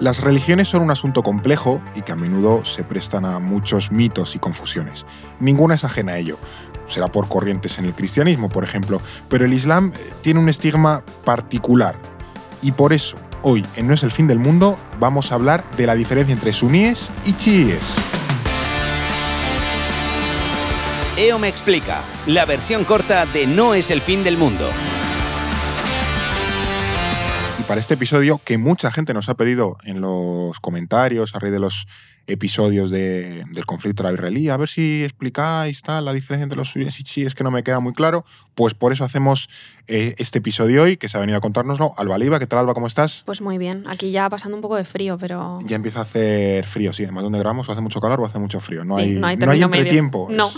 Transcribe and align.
Las 0.00 0.20
religiones 0.20 0.68
son 0.68 0.82
un 0.82 0.92
asunto 0.92 1.24
complejo 1.24 1.80
y 1.96 2.02
que 2.02 2.12
a 2.12 2.16
menudo 2.16 2.64
se 2.64 2.84
prestan 2.84 3.24
a 3.24 3.40
muchos 3.40 3.90
mitos 3.90 4.36
y 4.36 4.38
confusiones. 4.38 5.04
Ninguna 5.40 5.74
es 5.74 5.82
ajena 5.82 6.12
a 6.12 6.18
ello. 6.18 6.38
Será 6.86 7.08
por 7.08 7.28
corrientes 7.28 7.80
en 7.80 7.84
el 7.84 7.94
cristianismo, 7.94 8.48
por 8.48 8.62
ejemplo, 8.62 9.00
pero 9.28 9.44
el 9.44 9.52
Islam 9.52 9.92
eh, 9.92 10.10
tiene 10.22 10.38
un 10.38 10.48
estigma 10.48 11.02
particular. 11.24 11.96
Y 12.62 12.70
por 12.72 12.92
eso, 12.92 13.16
hoy 13.42 13.66
en 13.74 13.88
No 13.88 13.94
es 13.94 14.04
el 14.04 14.12
fin 14.12 14.28
del 14.28 14.38
mundo, 14.38 14.78
vamos 15.00 15.32
a 15.32 15.34
hablar 15.34 15.64
de 15.76 15.86
la 15.86 15.96
diferencia 15.96 16.32
entre 16.32 16.52
suníes 16.52 17.08
y 17.26 17.32
chiíes. 17.34 17.82
EO 21.16 21.40
me 21.40 21.48
explica, 21.48 22.02
la 22.26 22.44
versión 22.44 22.84
corta 22.84 23.26
de 23.26 23.48
No 23.48 23.74
es 23.74 23.90
el 23.90 24.00
fin 24.00 24.22
del 24.22 24.38
mundo 24.38 24.70
para 27.68 27.82
este 27.82 27.94
episodio 27.94 28.40
que 28.42 28.56
mucha 28.56 28.90
gente 28.90 29.12
nos 29.12 29.28
ha 29.28 29.34
pedido 29.34 29.76
en 29.84 30.00
los 30.00 30.58
comentarios 30.58 31.34
a 31.34 31.38
raíz 31.38 31.52
de 31.52 31.60
los 31.60 31.86
episodios 32.26 32.90
del 32.90 33.66
conflicto 33.66 34.10
israelí, 34.10 34.48
a 34.48 34.56
ver 34.56 34.68
si 34.68 35.04
explicáis 35.04 35.82
tal, 35.82 36.06
la 36.06 36.14
diferencia 36.14 36.44
entre 36.44 36.56
los 36.56 36.70
suyos 36.70 36.98
y 36.98 37.04
chiíes 37.04 37.34
que 37.34 37.44
no 37.44 37.50
me 37.50 37.62
queda 37.62 37.80
muy 37.80 37.92
claro, 37.92 38.24
pues 38.54 38.72
por 38.72 38.92
eso 38.92 39.04
hacemos 39.04 39.50
eh, 39.86 40.14
este 40.18 40.38
episodio 40.38 40.82
hoy, 40.82 40.96
que 40.96 41.10
se 41.10 41.16
ha 41.16 41.20
venido 41.20 41.38
a 41.38 41.40
contárnoslo. 41.40 41.92
Alba 41.96 42.18
Liva, 42.18 42.38
¿qué 42.38 42.46
tal 42.46 42.60
Alba? 42.60 42.74
¿Cómo 42.74 42.86
estás? 42.86 43.22
Pues 43.26 43.40
muy 43.40 43.58
bien, 43.58 43.84
aquí 43.86 44.12
ya 44.12 44.30
pasando 44.30 44.56
un 44.56 44.62
poco 44.62 44.76
de 44.76 44.84
frío, 44.84 45.18
pero... 45.18 45.58
Ya 45.64 45.76
empieza 45.76 46.00
a 46.00 46.02
hacer 46.02 46.66
frío, 46.66 46.94
sí, 46.94 47.04
además 47.04 47.24
donde 47.24 47.38
grabamos 47.38 47.68
o 47.68 47.72
hace 47.72 47.80
mucho 47.80 48.00
calor 48.00 48.20
o 48.20 48.26
hace 48.26 48.38
mucho 48.38 48.60
frío, 48.60 48.84
no 48.84 48.96
hay, 48.96 49.14
no 49.14 49.26
hay, 49.26 49.62
entretiempo, 49.62 50.28
no. 50.30 50.50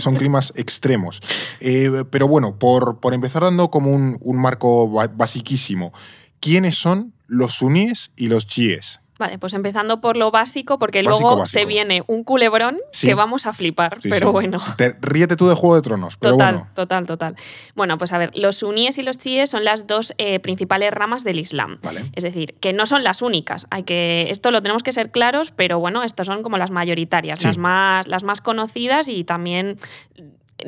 son 0.00 0.16
climas 0.16 0.52
extremos. 0.56 1.20
Eh, 1.60 2.04
pero 2.10 2.28
bueno, 2.28 2.58
por, 2.58 3.00
por 3.00 3.12
empezar 3.12 3.42
dando 3.42 3.70
como 3.70 3.92
un, 3.92 4.18
un 4.20 4.38
marco 4.38 4.88
basiquísimo, 4.88 5.92
quiénes 6.40 6.76
son 6.76 7.12
los 7.26 7.54
suníes 7.54 8.10
y 8.16 8.28
los 8.28 8.46
chiíes. 8.46 9.00
Vale, 9.20 9.38
pues 9.38 9.52
empezando 9.52 10.00
por 10.00 10.16
lo 10.16 10.30
básico, 10.30 10.78
porque 10.78 11.02
luego 11.02 11.44
se 11.44 11.66
viene 11.66 12.02
un 12.06 12.24
culebrón 12.24 12.78
que 12.98 13.12
vamos 13.12 13.44
a 13.44 13.52
flipar, 13.52 13.98
pero 14.02 14.32
bueno. 14.32 14.62
ríete 15.02 15.36
tú 15.36 15.46
de 15.46 15.54
Juego 15.54 15.74
de 15.74 15.82
Tronos, 15.82 16.16
pero 16.16 16.32
total, 16.32 16.64
Total, 16.72 17.04
total, 17.04 17.36
Bueno, 17.74 17.98
pues 17.98 18.14
a 18.14 18.18
ver, 18.18 18.30
los 18.34 18.56
suníes 18.56 18.96
y 18.96 19.02
los 19.02 19.18
chiíes 19.18 19.50
son 19.50 19.62
las 19.62 19.86
dos 19.86 20.14
eh, 20.16 20.40
principales 20.40 20.90
ramas 20.94 21.22
del 21.22 21.38
Islam. 21.38 21.80
Vale. 21.82 22.06
Es 22.14 22.24
decir, 22.24 22.54
que 22.60 22.72
no 22.72 22.86
son 22.86 23.04
las 23.04 23.20
únicas. 23.20 23.66
Hay 23.68 23.82
que, 23.82 24.28
esto 24.30 24.50
lo 24.50 24.62
tenemos 24.62 24.82
que 24.82 24.92
ser 24.92 25.10
claros, 25.10 25.50
pero 25.54 25.78
bueno, 25.78 26.02
estas 26.02 26.26
son 26.26 26.42
como 26.42 26.56
las 26.56 26.70
mayoritarias, 26.70 27.44
las, 27.44 27.58
más, 27.58 28.08
las 28.08 28.22
más 28.22 28.40
conocidas 28.40 29.06
y 29.08 29.24
también 29.24 29.76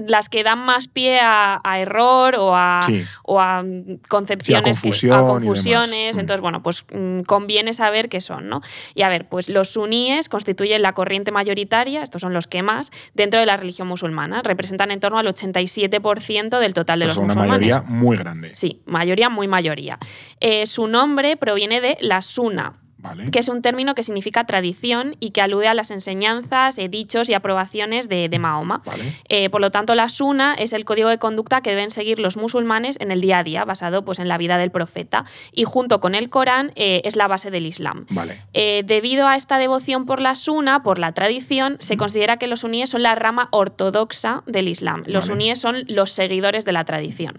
las 0.06 0.28
que 0.28 0.42
dan 0.42 0.58
más 0.60 0.88
pie 0.88 1.20
a, 1.20 1.60
error 1.76 2.36
o 2.36 2.54
a, 2.54 2.80
o 3.22 3.40
a 3.40 3.64
concepciones, 4.08 4.78
a, 4.78 5.20
confusiones. 5.20 6.16
Entonces, 6.16 6.40
bueno, 6.40 6.62
pues 6.62 6.84
mm, 6.92 7.22
conviene 7.22 7.74
saber 7.74 8.08
qué 8.08 8.20
son, 8.20 8.48
¿no? 8.48 8.60
Y 8.94 9.02
a 9.02 9.08
ver, 9.08 9.28
pues 9.28 9.48
los 9.48 9.70
suníes 9.70 10.28
constituyen 10.28 10.82
la 10.82 10.92
corriente 10.92 11.32
mayoritaria, 11.32 12.02
estos 12.02 12.20
son 12.20 12.32
los 12.32 12.46
que 12.46 12.62
más, 12.62 12.90
dentro 13.14 13.40
de 13.40 13.46
la 13.46 13.56
religión 13.56 13.88
musulmana. 13.88 14.42
Representan 14.42 14.90
en 14.90 15.00
torno 15.00 15.18
al 15.18 15.26
87% 15.26 16.58
del 16.58 16.74
total 16.74 17.00
de 17.00 17.06
los 17.06 17.18
musulmanes. 17.18 17.46
una 17.46 17.58
mayoría 17.58 17.82
muy 17.82 18.16
grande. 18.16 18.50
Sí, 18.54 18.82
mayoría, 18.86 19.28
muy 19.28 19.48
mayoría. 19.48 19.98
Eh, 20.40 20.66
su 20.66 20.86
nombre 20.86 21.36
proviene 21.36 21.80
de 21.80 21.96
la 22.00 22.22
suna, 22.22 22.81
que 23.30 23.38
es 23.38 23.48
un 23.48 23.62
término 23.62 23.94
que 23.94 24.02
significa 24.02 24.44
tradición 24.44 25.16
y 25.18 25.30
que 25.30 25.40
alude 25.40 25.68
a 25.68 25.74
las 25.74 25.90
enseñanzas, 25.90 26.78
eh, 26.78 26.88
dichos 26.88 27.28
y 27.28 27.34
aprobaciones 27.34 28.08
de, 28.08 28.28
Mahoma. 28.38 28.82
Eh, 29.28 29.50
por 29.50 29.60
lo 29.60 29.70
tanto, 29.70 29.94
la 29.94 30.08
Suna 30.08 30.54
es 30.54 30.72
el 30.72 30.84
código 30.84 31.08
de 31.08 31.18
conducta 31.18 31.60
que 31.60 31.70
deben 31.70 31.90
seguir 31.90 32.18
los 32.18 32.36
musulmanes 32.36 32.96
en 33.00 33.10
el 33.10 33.20
día 33.20 33.38
a 33.38 33.44
día, 33.44 33.64
basado 33.64 34.04
pues, 34.04 34.18
en 34.18 34.28
la 34.28 34.38
vida 34.38 34.58
del 34.58 34.70
profeta. 34.70 35.24
Y 35.52 35.64
junto 35.64 36.00
con 36.00 36.14
el 36.14 36.30
Corán 36.30 36.72
eh, 36.74 37.02
es 37.04 37.16
la 37.16 37.28
base 37.28 37.50
del 37.50 37.66
Islam. 37.66 38.06
debido 38.52 39.26
a 39.26 39.36
esta 39.36 39.58
devoción 39.58 40.06
por 40.06 40.20
la 40.20 40.34
Suna, 40.34 40.82
por 40.82 40.98
la 40.98 41.12
tradición, 41.12 41.76
se 41.80 41.96
considera 41.96 42.36
que 42.36 42.46
los 42.46 42.60
suníes 42.60 42.90
son 42.90 43.02
la 43.02 43.14
rama 43.14 43.48
ortodoxa 43.50 44.42
del 44.46 44.68
Islam. 44.68 45.02
Los 45.06 45.26
suníes 45.26 45.58
son 45.58 45.84
los 45.88 46.12
seguidores 46.12 46.64
de 46.64 46.72
la 46.72 46.84
tradición. 46.84 47.38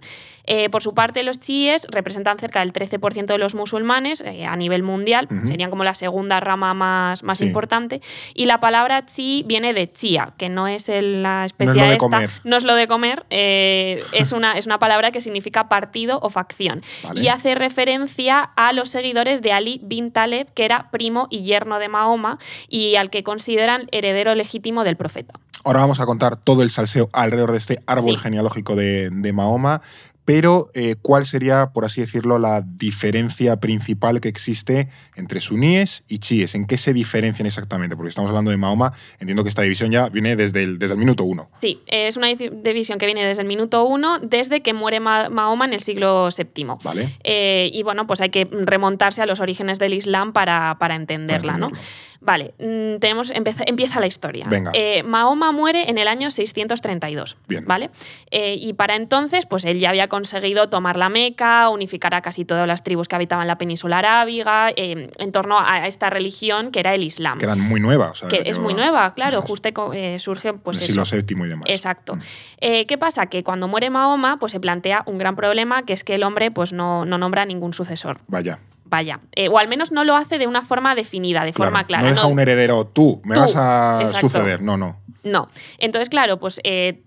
por 0.71 0.81
su 0.81 0.93
parte, 0.93 1.23
los 1.23 1.39
chiíes 1.39 1.87
representan 1.89 2.37
cerca 2.37 2.59
del 2.59 2.73
13% 2.73 3.25
de 3.25 3.37
los 3.37 3.55
musulmanes 3.55 4.21
a 4.21 4.55
nivel 4.55 4.83
mundial 4.83 5.27
serían 5.53 5.69
como 5.69 5.83
la 5.83 5.93
segunda 5.93 6.39
rama 6.39 6.73
más, 6.73 7.21
más 7.21 7.39
importante. 7.41 8.01
Y 8.33 8.47
la 8.47 8.59
palabra 8.59 9.05
chi 9.05 9.43
viene 9.45 9.71
de 9.71 9.91
chía, 9.91 10.33
que 10.35 10.49
no 10.49 10.67
es 10.67 10.89
la 10.89 11.45
especie 11.45 11.75
no 11.75 11.83
esta, 11.83 12.27
no 12.43 12.57
es 12.57 12.63
lo 12.63 12.73
de 12.73 12.87
comer, 12.87 13.23
eh, 13.29 14.03
es, 14.13 14.31
una, 14.31 14.57
es 14.57 14.65
una 14.65 14.79
palabra 14.79 15.11
que 15.11 15.21
significa 15.21 15.69
partido 15.69 16.17
o 16.23 16.31
facción. 16.31 16.81
Y 17.13 17.27
hace 17.27 17.53
referencia 17.53 18.41
a 18.41 18.73
los 18.73 18.89
seguidores 18.89 19.43
de 19.43 19.51
Ali 19.53 19.79
bin 19.83 20.11
Taleb, 20.11 20.51
que 20.55 20.65
era 20.65 20.89
primo 20.89 21.27
y 21.29 21.43
yerno 21.43 21.77
de 21.77 21.87
Mahoma 21.87 22.39
y 22.67 22.95
al 22.95 23.11
que 23.11 23.21
consideran 23.21 23.87
heredero 23.91 24.33
legítimo 24.33 24.83
del 24.83 24.97
profeta. 24.97 25.35
Ahora 25.63 25.81
vamos 25.81 25.99
a 25.99 26.07
contar 26.07 26.35
todo 26.35 26.63
el 26.63 26.71
salseo 26.71 27.09
alrededor 27.13 27.51
de 27.51 27.59
este 27.59 27.79
árbol 27.85 28.17
genealógico 28.17 28.75
de, 28.75 29.09
de 29.11 29.33
Mahoma, 29.33 29.81
pero 30.25 30.69
eh, 30.73 30.95
¿cuál 31.01 31.25
sería, 31.25 31.71
por 31.73 31.85
así 31.85 32.01
decirlo, 32.01 32.39
la 32.39 32.61
diferencia 32.61 33.57
principal 33.57 34.21
que 34.21 34.29
existe 34.29 34.89
entre 35.15 35.41
suníes 35.41 36.03
y 36.07 36.19
chiíes? 36.19 36.55
¿En 36.55 36.65
qué 36.65 36.77
se 36.77 36.93
diferencian 36.93 37.45
exactamente? 37.45 37.95
Porque 37.95 38.09
estamos 38.09 38.29
hablando 38.29 38.51
de 38.51 38.57
Mahoma, 38.57 38.93
entiendo 39.19 39.43
que 39.43 39.49
esta 39.49 39.61
división 39.61 39.91
ya 39.91 40.09
viene 40.09 40.35
desde 40.35 40.63
el, 40.63 40.79
desde 40.79 40.93
el 40.93 40.99
minuto 40.99 41.23
uno. 41.23 41.49
Sí, 41.59 41.81
es 41.87 42.17
una 42.17 42.27
división 42.27 42.99
que 42.99 43.05
viene 43.05 43.25
desde 43.25 43.41
el 43.41 43.47
minuto 43.47 43.83
uno, 43.85 44.19
desde 44.19 44.61
que 44.61 44.73
muere 44.73 44.99
Mahoma 44.99 45.65
en 45.65 45.73
el 45.73 45.81
siglo 45.81 46.29
VII. 46.35 46.67
Vale. 46.83 47.17
Eh, 47.23 47.69
y 47.73 47.83
bueno, 47.83 48.07
pues 48.07 48.21
hay 48.21 48.29
que 48.29 48.47
remontarse 48.51 49.21
a 49.21 49.25
los 49.25 49.39
orígenes 49.39 49.79
del 49.79 49.93
Islam 49.93 50.33
para, 50.33 50.77
entenderla, 50.95 51.57
¿no? 51.57 51.71
Vale, 52.23 52.53
mm, 52.59 52.99
tenemos, 52.99 53.31
empieza, 53.31 53.99
la 53.99 54.07
historia. 54.07 54.47
Eh, 54.73 55.03
Mahoma 55.03 55.51
muere 55.51 55.89
en 55.89 55.97
el 55.97 56.07
año 56.07 56.31
632. 56.31 57.37
Bien. 57.47 57.65
¿Vale? 57.65 57.89
y 58.31 58.73
para 58.73 58.95
entonces, 58.95 59.45
pues 59.45 59.65
él 59.65 59.79
ya 59.79 59.89
había 59.89 60.07
conseguido 60.07 60.69
tomar 60.69 60.97
la 60.97 61.09
Meca, 61.09 61.69
unificar 61.69 62.13
a 62.15 62.21
casi 62.21 62.45
todas 62.45 62.67
las 62.67 62.83
tribus 62.83 63.07
que 63.07 63.15
habitaban 63.15 63.47
la 63.47 63.57
península 63.57 63.99
arábiga 63.99 64.71
eh, 64.75 65.09
en 65.17 65.31
torno 65.31 65.59
a 65.59 65.87
esta 65.87 66.09
religión 66.09 66.71
que 66.71 66.79
era 66.79 66.93
el 66.93 67.03
Islam. 67.03 67.37
Que 67.37 67.45
eran 67.45 67.59
muy 67.59 67.79
nuevas. 67.79 68.21
que 68.29 68.43
es 68.45 68.59
muy 68.59 68.73
nueva, 68.73 69.13
claro, 69.13 69.41
justo 69.41 69.69
eh, 69.93 70.19
surge 70.19 70.53
pues 70.53 70.81
el 70.81 70.87
siglo 70.87 71.03
VII 71.09 71.45
y 71.45 71.49
demás. 71.49 71.69
Exacto. 71.69 72.15
Mm. 72.15 72.21
Eh, 72.59 72.85
¿Qué 72.85 72.97
pasa? 72.97 73.27
Que 73.27 73.43
cuando 73.43 73.67
muere 73.67 73.89
Mahoma, 73.89 74.37
pues 74.39 74.51
se 74.51 74.59
plantea 74.59 75.03
un 75.05 75.17
gran 75.17 75.35
problema, 75.35 75.83
que 75.83 75.93
es 75.93 76.03
que 76.03 76.15
el 76.15 76.23
hombre 76.23 76.51
pues 76.51 76.73
no, 76.73 77.05
no 77.05 77.17
nombra 77.17 77.45
ningún 77.45 77.73
sucesor. 77.73 78.19
Vaya 78.27 78.59
vaya. 78.93 79.21
o 79.49 79.57
al 79.57 79.67
menos 79.67 79.91
no 79.91 80.03
lo 80.03 80.15
hace 80.15 80.37
de 80.37 80.45
una 80.45 80.61
forma 80.61 80.93
definida, 80.93 81.43
de 81.43 81.51
forma 81.51 81.87
clara. 81.87 82.03
No 82.03 82.13
deja 82.13 82.27
un 82.27 82.39
heredero, 82.39 82.85
tú, 82.85 83.21
me 83.25 83.35
vas 83.35 83.55
a 83.55 84.07
suceder. 84.19 84.61
No, 84.61 84.77
no. 84.77 85.02
No. 85.23 85.49
Entonces, 85.77 86.09
claro, 86.09 86.37
pues 86.37 86.59
eh, 86.63 87.01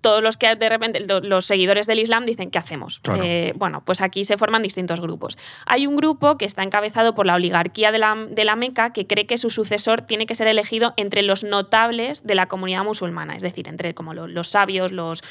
todos 0.00 0.22
los 0.22 0.36
que 0.36 0.56
de 0.56 0.68
repente, 0.68 1.00
los 1.00 1.46
seguidores 1.46 1.86
del 1.86 2.00
Islam 2.00 2.26
dicen, 2.26 2.50
¿qué 2.50 2.58
hacemos? 2.58 3.00
Eh, 3.22 3.52
bueno, 3.56 3.82
pues 3.84 4.00
aquí 4.00 4.24
se 4.24 4.36
forman 4.36 4.62
distintos 4.62 5.00
grupos. 5.00 5.38
Hay 5.66 5.86
un 5.86 5.96
grupo 5.96 6.36
que 6.36 6.44
está 6.44 6.62
encabezado 6.62 7.14
por 7.14 7.26
la 7.26 7.34
oligarquía 7.34 7.92
de 7.92 7.98
la, 7.98 8.16
de 8.28 8.44
la 8.44 8.56
Meca 8.56 8.92
que 8.92 9.06
cree 9.06 9.26
que 9.26 9.38
su 9.38 9.50
sucesor 9.50 10.02
tiene 10.02 10.26
que 10.26 10.34
ser 10.34 10.48
elegido 10.48 10.94
entre 10.96 11.22
los 11.22 11.44
notables 11.44 12.26
de 12.26 12.34
la 12.34 12.46
comunidad 12.46 12.82
musulmana, 12.82 13.36
es 13.36 13.42
decir, 13.42 13.68
entre 13.68 13.94
como 13.94 14.14
los, 14.14 14.48
sabios, 14.48 14.90
los, 14.90 15.22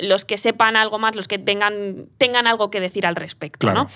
los 0.00 0.24
que 0.24 0.36
sepan 0.36 0.76
algo 0.76 0.98
más, 0.98 1.16
los 1.16 1.28
que 1.28 1.38
tengan, 1.38 2.06
tengan 2.18 2.46
algo 2.46 2.70
que 2.70 2.80
decir 2.80 3.06
al 3.06 3.16
respecto. 3.16 3.72
¿no? 3.72 3.86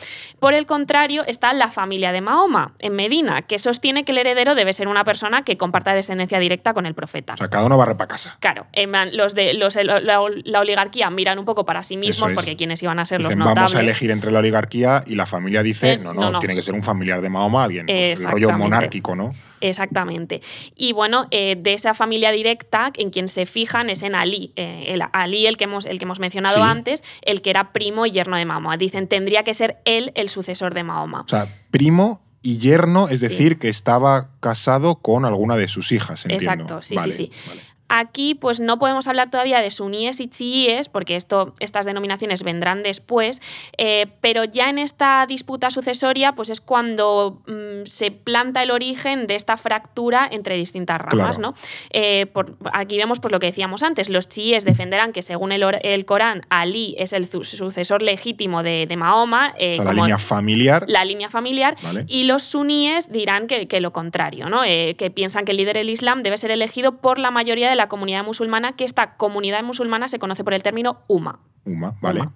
Por 0.41 0.55
el 0.55 0.67
contrario, 0.67 1.25
está 1.27 1.53
la 1.53 1.69
familia 1.69 2.13
de 2.13 2.23
Mahoma 2.23 2.75
en 2.79 2.95
Medina, 2.95 3.43
que 3.43 3.59
sostiene 3.59 4.05
que 4.05 4.13
el 4.13 4.19
heredero 4.19 4.55
debe 4.55 4.73
ser 4.73 4.89
una 4.89 5.05
persona 5.05 5.43
que 5.43 5.59
comparta 5.59 5.95
descendencia 5.95 6.39
directa 6.39 6.73
con 6.73 6.87
el 6.87 6.95
profeta 6.95 7.35
cada 7.59 7.67
uno 7.67 7.77
barre 7.77 7.97
para 7.97 8.09
casa. 8.09 8.37
Claro, 8.41 8.67
los 9.13 9.35
de 9.35 9.55
los, 9.55 9.77
la, 9.77 10.21
oligarquía 10.21 11.11
miran 11.11 11.39
un 11.39 11.45
poco 11.45 11.65
para 11.65 11.83
sí 11.83 11.97
mismos 11.97 12.33
porque 12.33 12.57
quienes 12.57 12.83
iban 12.83 12.99
a 12.99 13.05
ser 13.05 13.21
los 13.21 13.35
notables. 13.35 13.57
Vamos 13.57 13.75
a 13.75 13.81
elegir 13.81 14.11
entre 14.11 14.31
la 14.31 14.39
oligarquía 14.39 15.03
y 15.07 15.15
la 15.17 15.27
familia 15.27 15.63
dice, 15.63 15.95
eh, 15.95 15.99
no, 15.99 16.15
no, 16.15 16.39
tiene 16.39 16.55
que 16.55 16.63
ser 16.63 16.75
un 16.75 16.83
familiar 16.83 17.21
de 17.21 17.29
Mahoma, 17.29 17.65
alguien, 17.65 17.87
pues, 17.87 18.21
el 18.21 18.31
rollo 18.31 18.53
monárquico, 18.53 19.17
¿no? 19.17 19.35
Exactamente. 19.61 20.41
Y 20.77 20.93
bueno, 20.93 21.27
eh, 21.33 21.57
de 21.59 21.75
esa 21.75 21.93
familia 21.95 22.31
directa, 22.31 22.93
en 22.95 23.11
quien 23.11 23.27
se 23.27 23.45
fijan 23.45 23.91
es 23.91 24.03
en 24.03 24.15
Ali, 24.15 24.53
eh, 24.55 24.85
el 24.89 25.03
Ali, 25.13 25.47
el 25.49 25.57
que 25.57 25.65
hemos, 25.65 25.85
el 25.87 25.99
que 25.99 26.05
hemos 26.05 26.21
mencionado 26.21 26.63
antes, 26.63 27.03
el 27.23 27.43
que 27.43 27.51
era 27.51 27.73
primo 27.73 28.07
y 28.07 28.13
yerno 28.13 28.37
de 28.37 28.45
Mahoma. 28.45 28.77
Dicen, 28.77 29.09
tendría 29.09 29.43
que 29.43 29.55
ser 29.55 29.79
él 29.85 30.13
el 30.15 30.29
sucesor 30.29 30.75
de 30.75 30.85
Mahoma. 30.85 31.23
O 31.23 31.29
sea, 31.29 31.49
primo 31.73 32.23
y 32.43 32.59
yerno, 32.59 33.09
es 33.09 33.21
decir, 33.21 33.59
que 33.59 33.69
estaba 33.69 34.31
casado 34.41 34.97
con 34.97 35.25
alguna 35.25 35.57
de 35.57 35.69
sus 35.69 35.93
hijas. 35.93 36.25
Entiendo. 36.25 36.53
Exacto, 36.53 36.83
sí, 36.83 36.97
sí, 36.99 37.13
sí. 37.13 37.31
Aquí 37.89 38.35
pues 38.35 38.61
no 38.61 38.79
podemos 38.79 39.09
hablar 39.09 39.31
todavía 39.31 39.63
de 39.63 39.71
suníes 39.71 40.21
y 40.21 40.29
chiíes, 40.29 40.89
porque 40.91 41.17
esto, 41.17 41.55
estas 41.59 41.87
denominaciones 41.87 42.43
vendrán 42.43 42.83
después, 42.83 43.41
eh, 43.79 44.09
pero 44.21 44.45
ya 44.45 44.69
en 44.69 44.79
esta 44.79 45.25
disputa 45.27 45.71
sucesoria 45.71 46.33
pues 46.33 46.51
es 46.51 46.61
cuando 46.61 47.43
mm, 47.47 47.87
se 47.87 48.11
planta 48.11 48.63
el 48.63 48.71
origen 48.71 49.27
de 49.27 49.37
esta 49.37 49.57
fractura 49.57 50.29
entre 50.31 50.57
distintas 50.57 51.01
ramas. 51.01 51.39
¿no? 51.39 51.55
Eh, 51.91 52.27
aquí 52.73 52.99
vemos 52.99 53.21
pues, 53.21 53.33
lo 53.33 53.41
que 53.41 53.47
decíamos 53.47 53.83
antes, 53.83 54.11
los 54.11 54.29
chiíes 54.29 54.67
defenderán 54.67 55.13
que 55.13 55.23
según 55.23 55.53
el, 55.53 55.65
el 55.83 56.05
Corán, 56.05 56.43
Ali 56.51 56.95
es 56.99 57.15
el 57.15 57.27
sucesor 57.27 58.03
legítimo 58.03 58.63
de, 58.63 58.87
Mahoma. 58.99 59.55
Eh, 59.57 59.79
la 59.83 59.93
línea 59.93 60.19
familiar. 60.19 60.85
La 60.89 61.05
línea 61.05 61.31
familiar. 61.31 61.77
Y 62.07 62.25
los 62.25 62.43
suníes 62.43 63.11
dirán 63.11 63.47
que, 63.47 63.81
lo 63.81 63.93
contrario, 63.93 64.51
¿no? 64.51 64.63
que 64.63 65.13
piensan 65.15 65.45
que 65.45 65.53
el 65.53 65.59
líder 65.59 65.77
del 65.77 65.89
Islam 65.89 66.23
debe 66.23 66.37
ser 66.37 66.51
elegido 66.51 66.97
por 66.97 67.19
la 67.19 67.31
mayoría 67.31 67.71
de 67.71 67.78
la 67.79 67.89
comunidad 67.89 68.23
musulmana, 68.25 68.73
que 68.73 68.85
esta 68.85 69.17
comunidad 69.17 69.63
musulmana 69.63 70.09
se 70.09 70.19
conoce 70.19 70.45
por 70.45 70.53
el 70.53 70.63
término 70.63 71.01
Umma. 71.07 71.41
Umma, 71.65 71.95
vale. 72.03 72.29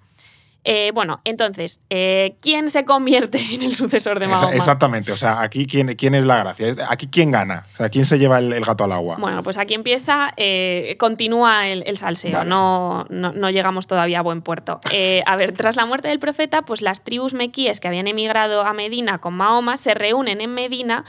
Eh, 0.63 0.91
bueno, 0.93 1.21
entonces, 1.25 1.81
eh, 1.89 2.35
¿quién 2.41 2.69
se 2.69 2.85
convierte 2.85 3.39
en 3.51 3.63
el 3.63 3.73
sucesor 3.73 4.19
de 4.19 4.27
Mahoma? 4.27 4.55
Exactamente, 4.55 5.11
o 5.11 5.17
sea, 5.17 5.41
aquí 5.41 5.67
quién, 5.67 5.95
quién 5.95 6.15
es 6.15 6.25
la 6.25 6.37
gracia, 6.37 6.75
aquí 6.89 7.07
quién 7.07 7.31
gana, 7.31 7.63
o 7.73 7.77
sea, 7.77 7.89
quién 7.89 8.05
se 8.05 8.17
lleva 8.17 8.39
el, 8.39 8.63
gato 8.63 8.85
al 8.85 8.93
agua. 8.93 9.17
Bueno, 9.19 9.43
pues 9.43 9.57
aquí 9.57 9.73
empieza, 9.73 10.31
eh, 10.37 10.95
continúa 10.99 11.67
el, 11.67 11.97
salseo, 11.97 12.45
no, 12.45 13.05
no, 13.09 13.49
llegamos 13.49 13.87
todavía 13.87 14.19
a 14.19 14.21
buen 14.21 14.41
puerto. 14.41 14.79
a 15.25 15.35
ver, 15.35 15.53
tras 15.53 15.75
la 15.75 15.85
muerte 15.85 16.07
del 16.07 16.19
profeta, 16.19 16.61
pues 16.61 16.81
las 16.81 17.03
tribus 17.03 17.33
mequíes 17.33 17.79
que 17.79 17.87
habían 17.87 18.07
emigrado 18.07 18.61
a 18.61 18.73
Medina 18.73 19.17
con 19.19 19.33
Mahoma 19.33 19.77
se 19.77 19.93
reúnen 19.93 20.39
en 20.39 20.53
Medina 20.53 21.03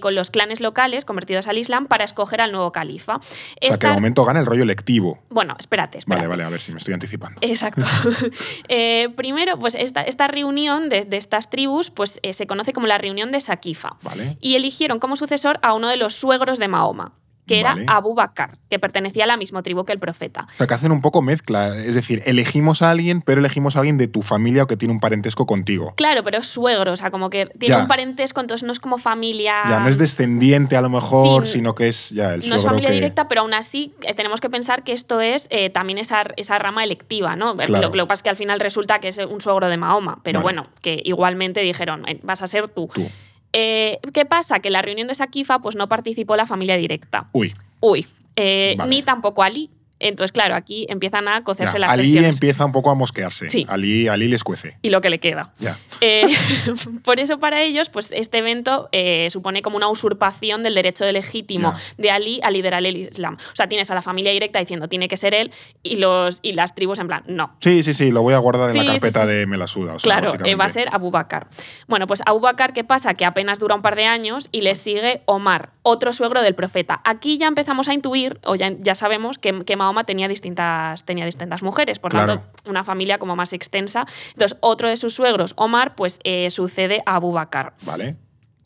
con 0.00 0.14
los 0.14 0.30
clanes 0.30 0.60
locales 0.60 1.04
convertidos 1.04 1.46
al 1.46 1.58
Islam 1.58 1.86
para 1.86 2.04
escoger 2.04 2.40
al 2.40 2.52
nuevo 2.52 2.72
califa. 2.72 3.16
O 3.16 3.20
sea, 3.60 3.76
que 3.76 3.86
de 3.86 3.92
momento 3.92 4.24
gana 4.24 4.40
el 4.40 4.46
rollo 4.46 4.62
electivo. 4.62 5.18
Bueno, 5.28 5.56
espérate, 5.58 5.98
espérate. 5.98 6.26
Vale, 6.26 6.28
vale, 6.28 6.44
a 6.44 6.48
ver 6.48 6.60
si 6.60 6.72
me 6.72 6.78
estoy 6.78 6.94
anticipando. 6.94 7.38
Exacto. 7.42 7.84
Eh, 8.94 9.08
primero, 9.08 9.58
pues 9.58 9.74
esta, 9.74 10.02
esta 10.02 10.28
reunión 10.28 10.88
de, 10.88 11.08
estas 11.10 11.50
tribus 11.50 11.90
pues, 11.90 12.20
eh, 12.22 12.32
se 12.32 12.46
conoce 12.46 12.72
como 12.72 12.86
la 12.86 12.96
reunión 12.96 13.32
de 13.32 13.40
Sakifa. 13.40 13.96
Y 14.40 14.54
eligieron 14.54 15.00
como 15.00 15.16
sucesor 15.16 15.58
a 15.62 15.74
uno 15.74 15.88
de 15.88 15.96
los 15.96 16.14
suegros 16.14 16.60
de 16.60 16.68
Mahoma 16.68 17.12
que 17.46 17.60
era 17.60 17.76
Abu 17.86 18.14
Bakr, 18.14 18.58
que 18.70 18.78
pertenecía 18.78 19.24
a 19.24 19.26
la 19.26 19.36
misma 19.36 19.62
tribu 19.62 19.84
que 19.84 19.92
el 19.92 19.98
profeta. 19.98 20.46
O 20.54 20.56
sea, 20.56 20.66
que 20.66 20.74
hacen 20.74 20.92
un 20.92 21.00
poco 21.00 21.22
mezcla, 21.22 21.76
es 21.76 21.94
decir, 21.94 22.22
elegimos 22.26 22.82
a 22.82 22.90
alguien, 22.90 23.20
pero 23.20 23.40
elegimos 23.40 23.76
a 23.76 23.80
alguien 23.80 23.98
de 23.98 24.08
tu 24.08 24.22
familia 24.22 24.64
o 24.64 24.66
que 24.66 24.76
tiene 24.76 24.92
un 24.92 25.00
parentesco 25.00 25.46
contigo. 25.46 25.92
Claro, 25.96 26.24
pero 26.24 26.38
es 26.38 26.46
suegro, 26.46 26.92
o 26.92 26.96
sea, 26.96 27.10
como 27.10 27.30
que 27.30 27.46
tiene 27.58 27.76
un 27.76 27.88
parentesco, 27.88 28.40
entonces 28.40 28.66
no 28.66 28.72
es 28.72 28.80
como 28.80 28.98
familia... 28.98 29.62
Ya, 29.68 29.80
no 29.80 29.88
es 29.88 29.98
descendiente 29.98 30.76
a 30.76 30.80
lo 30.80 30.88
mejor, 30.88 31.46
sino 31.46 31.74
que 31.74 31.88
es 31.88 32.10
ya 32.10 32.34
el 32.34 32.42
suegro 32.42 32.48
No 32.48 32.56
es 32.56 32.64
familia 32.64 32.88
que... 32.88 32.94
directa, 32.94 33.28
pero 33.28 33.42
aún 33.42 33.54
así 33.54 33.94
eh, 34.02 34.14
tenemos 34.14 34.40
que 34.40 34.48
pensar 34.48 34.82
que 34.82 34.92
esto 34.92 35.20
es 35.20 35.46
eh, 35.50 35.70
también 35.70 35.98
esa, 35.98 36.24
esa 36.36 36.58
rama 36.58 36.84
electiva, 36.84 37.36
¿no? 37.36 37.54
Lo, 37.54 37.90
que 37.90 37.98
pasa 38.06 38.14
es 38.14 38.22
que 38.22 38.30
al 38.30 38.36
final 38.36 38.60
resulta 38.60 38.98
que 38.98 39.08
es 39.08 39.18
un 39.18 39.40
suegro 39.40 39.68
de 39.68 39.76
Mahoma, 39.76 40.18
pero 40.22 40.40
bueno, 40.40 40.68
que 40.80 41.00
igualmente 41.04 41.60
dijeron, 41.60 42.08
eh, 42.08 42.18
vas 42.22 42.42
a 42.42 42.48
ser 42.48 42.68
tú. 42.68 42.88
tú. 42.92 43.08
Eh, 43.54 44.00
¿Qué 44.12 44.24
pasa? 44.26 44.58
Que 44.58 44.68
en 44.68 44.72
la 44.72 44.82
reunión 44.82 45.08
de 45.08 45.14
Sakifa 45.14 45.60
pues, 45.60 45.76
no 45.76 45.88
participó 45.88 46.36
la 46.36 46.44
familia 46.44 46.76
directa. 46.76 47.28
Uy. 47.32 47.54
Uy. 47.80 48.06
Eh, 48.36 48.76
ni 48.88 49.02
tampoco 49.02 49.44
Ali, 49.44 49.70
entonces, 50.00 50.32
claro, 50.32 50.54
aquí 50.54 50.86
empiezan 50.88 51.28
a 51.28 51.44
cocerse 51.44 51.78
las 51.78 51.90
Ali 51.90 52.18
empieza 52.18 52.64
un 52.64 52.72
poco 52.72 52.90
a 52.90 52.94
mosquearse. 52.94 53.48
Sí. 53.48 53.64
Ali, 53.68 54.08
Ali 54.08 54.28
les 54.28 54.42
cuece. 54.42 54.76
Y 54.82 54.90
lo 54.90 55.00
que 55.00 55.08
le 55.08 55.20
queda. 55.20 55.52
Ya. 55.58 55.78
Eh, 56.00 56.26
por 57.04 57.20
eso, 57.20 57.38
para 57.38 57.62
ellos, 57.62 57.88
pues 57.88 58.12
este 58.12 58.38
evento 58.38 58.88
eh, 58.92 59.28
supone 59.30 59.62
como 59.62 59.76
una 59.76 59.88
usurpación 59.88 60.62
del 60.62 60.74
derecho 60.74 61.10
legítimo 61.10 61.74
de 61.96 62.10
Ali 62.10 62.40
a 62.42 62.50
liderar 62.50 62.84
el 62.84 62.96
Islam. 62.96 63.36
O 63.52 63.56
sea, 63.56 63.68
tienes 63.68 63.90
a 63.90 63.94
la 63.94 64.02
familia 64.02 64.32
directa 64.32 64.58
diciendo 64.58 64.88
tiene 64.88 65.08
que 65.08 65.16
ser 65.16 65.34
él 65.34 65.52
y, 65.82 65.96
los, 65.96 66.40
y 66.42 66.52
las 66.52 66.74
tribus 66.74 66.98
en 66.98 67.06
plan, 67.06 67.22
no. 67.26 67.56
Sí, 67.60 67.82
sí, 67.82 67.94
sí, 67.94 68.10
lo 68.10 68.22
voy 68.22 68.34
a 68.34 68.38
guardar 68.38 68.76
en 68.76 68.84
la 68.84 68.92
carpeta 68.92 69.26
de 69.26 69.46
me 69.46 69.56
la 69.56 69.66
suda. 69.66 69.96
claro, 70.02 70.34
eh, 70.44 70.54
va 70.54 70.64
a 70.64 70.68
ser 70.70 70.88
Abu 70.92 71.10
Bakr. 71.10 71.46
Bueno, 71.86 72.06
pues 72.06 72.22
Abu 72.26 72.40
Bakr, 72.40 72.72
¿qué 72.72 72.84
pasa? 72.84 73.14
Que 73.14 73.24
apenas 73.24 73.58
dura 73.58 73.74
un 73.74 73.82
par 73.82 73.96
de 73.96 74.06
años 74.06 74.48
y 74.50 74.62
le 74.62 74.74
sigue 74.74 75.22
Omar, 75.26 75.70
otro 75.82 76.12
suegro 76.12 76.42
del 76.42 76.54
profeta. 76.54 77.00
Aquí 77.04 77.38
ya 77.38 77.46
empezamos 77.46 77.88
a 77.88 77.94
intuir, 77.94 78.40
o 78.44 78.54
ya, 78.54 78.72
ya 78.78 78.94
sabemos, 78.94 79.38
que, 79.38 79.64
que 79.64 79.76
Mahoma 79.84 80.04
tenía 80.04 80.28
distintas, 80.28 81.04
tenía 81.04 81.24
distintas 81.24 81.62
mujeres, 81.62 81.98
por 81.98 82.12
tanto, 82.12 82.42
una 82.66 82.84
familia 82.84 83.18
como 83.18 83.36
más 83.36 83.52
extensa. 83.52 84.06
Entonces, 84.32 84.56
otro 84.60 84.88
de 84.88 84.96
sus 84.96 85.14
suegros, 85.14 85.54
Omar, 85.56 85.94
pues 85.94 86.18
eh, 86.24 86.50
sucede 86.50 87.02
a 87.06 87.16
Abu 87.16 87.32
Bakr. 87.32 87.72
Vale. 87.82 88.16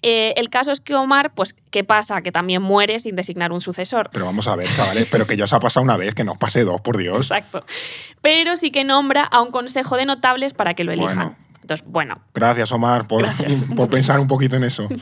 Eh, 0.03 0.35
el 0.37 0.49
caso 0.49 0.70
es 0.70 0.81
que 0.81 0.94
Omar, 0.94 1.32
pues, 1.35 1.55
¿qué 1.70 1.82
pasa? 1.82 2.23
Que 2.23 2.31
también 2.31 2.62
muere 2.62 3.00
sin 3.00 3.17
designar 3.17 3.50
un 3.50 3.61
sucesor. 3.61 4.11
Pero 4.12 4.26
vamos 4.26 4.47
a 4.47 4.55
ver, 4.55 4.73
chavales, 4.75 5.09
pero 5.11 5.26
que 5.26 5.37
ya 5.37 5.44
os 5.44 5.53
ha 5.53 5.59
pasado 5.59 5.82
una 5.82 5.97
vez, 5.97 6.15
que 6.15 6.23
nos 6.23 6.38
pase 6.38 6.62
dos, 6.62 6.81
por 6.81 6.97
Dios. 6.97 7.31
Exacto. 7.31 7.65
Pero 8.23 8.56
sí 8.56 8.70
que 8.70 8.85
nombra 8.85 9.25
a 9.25 9.43
un 9.43 9.50
consejo 9.50 9.97
de 9.97 10.06
notables 10.06 10.55
para 10.55 10.75
que 10.75 10.85
lo 10.85 10.93
elijan. 10.93 11.37
Entonces, 11.69 11.87
bueno. 11.87 12.23
Gracias, 12.32 12.73
Omar, 12.73 13.06
por, 13.06 13.26
por 13.76 13.91
pensar 13.91 14.20
un 14.20 14.26
poquito 14.26 14.56
en 14.56 14.65
eso. 14.65 14.88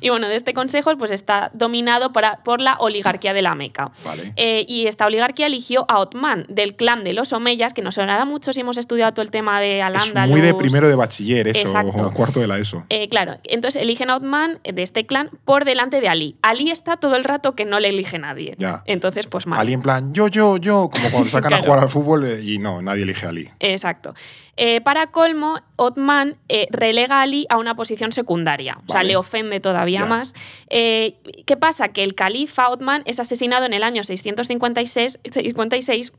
Y 0.00 0.10
bueno, 0.10 0.28
de 0.28 0.36
este 0.36 0.54
consejo 0.54 0.96
pues 0.98 1.10
está 1.10 1.50
dominado 1.54 2.12
por, 2.12 2.24
por 2.44 2.60
la 2.60 2.76
oligarquía 2.78 3.32
de 3.32 3.42
la 3.42 3.54
Meca. 3.54 3.90
Eh, 4.36 4.64
y 4.68 4.86
esta 4.86 5.06
oligarquía 5.06 5.46
eligió 5.46 5.84
a 5.88 5.98
Otman, 5.98 6.46
del 6.48 6.74
clan 6.76 7.04
de 7.04 7.12
los 7.12 7.32
Omeyas, 7.32 7.72
que 7.72 7.82
nos 7.82 7.94
sonará 7.94 8.24
mucho 8.24 8.52
si 8.52 8.60
hemos 8.60 8.78
estudiado 8.78 9.12
todo 9.12 9.22
el 9.22 9.30
tema 9.30 9.60
de 9.60 9.82
al 9.82 9.94
Es 9.94 10.14
muy 10.28 10.40
de 10.40 10.54
primero 10.54 10.88
de 10.88 10.94
bachiller 10.94 11.48
eso, 11.48 11.72
o 11.78 12.12
cuarto 12.12 12.40
de 12.40 12.46
la 12.46 12.58
ESO. 12.58 12.84
Eh, 12.88 13.08
claro, 13.08 13.38
entonces 13.44 13.80
eligen 13.80 14.10
a 14.10 14.16
Otman 14.16 14.58
de 14.64 14.82
este 14.82 15.06
clan 15.06 15.30
por 15.44 15.64
delante 15.64 16.00
de 16.00 16.08
Ali. 16.08 16.36
Ali 16.42 16.70
está 16.70 16.96
todo 16.96 17.16
el 17.16 17.24
rato 17.24 17.54
que 17.54 17.64
no 17.64 17.80
le 17.80 17.88
elige 17.90 18.18
nadie. 18.18 18.56
Ya. 18.58 18.82
Entonces, 18.86 19.26
pues 19.26 19.46
mal. 19.46 19.60
Ali 19.60 19.72
en 19.72 19.82
plan, 19.82 20.12
yo, 20.12 20.28
yo, 20.28 20.56
yo, 20.56 20.90
como 20.92 21.10
cuando 21.10 21.30
sacan 21.30 21.54
a 21.54 21.58
jugar 21.62 21.78
al 21.80 21.88
fútbol 21.88 22.24
eh, 22.26 22.42
y 22.42 22.58
no, 22.58 22.82
nadie 22.82 23.04
elige 23.04 23.26
a 23.26 23.30
Ali. 23.30 23.50
Exacto. 23.60 24.14
Eh, 24.56 24.80
para 24.80 25.08
colmo, 25.08 25.60
Otman 25.76 26.36
eh, 26.48 26.66
relega 26.70 27.18
a 27.18 27.22
Ali 27.22 27.46
a 27.50 27.58
una 27.58 27.74
posición 27.76 28.12
secundaria, 28.12 28.78
o 28.86 28.92
sea, 28.92 29.02
le 29.02 29.16
ofende 29.16 29.60
todavía 29.60 30.06
más. 30.06 30.34
Eh, 30.70 31.18
¿Qué 31.44 31.56
pasa? 31.56 31.88
Que 31.88 32.02
el 32.02 32.14
califa 32.14 32.70
Otman 32.70 33.02
es 33.04 33.20
asesinado 33.20 33.66
en 33.66 33.74
el 33.74 33.82
año 33.82 34.02
656, 34.02 35.18
56, 35.30 36.12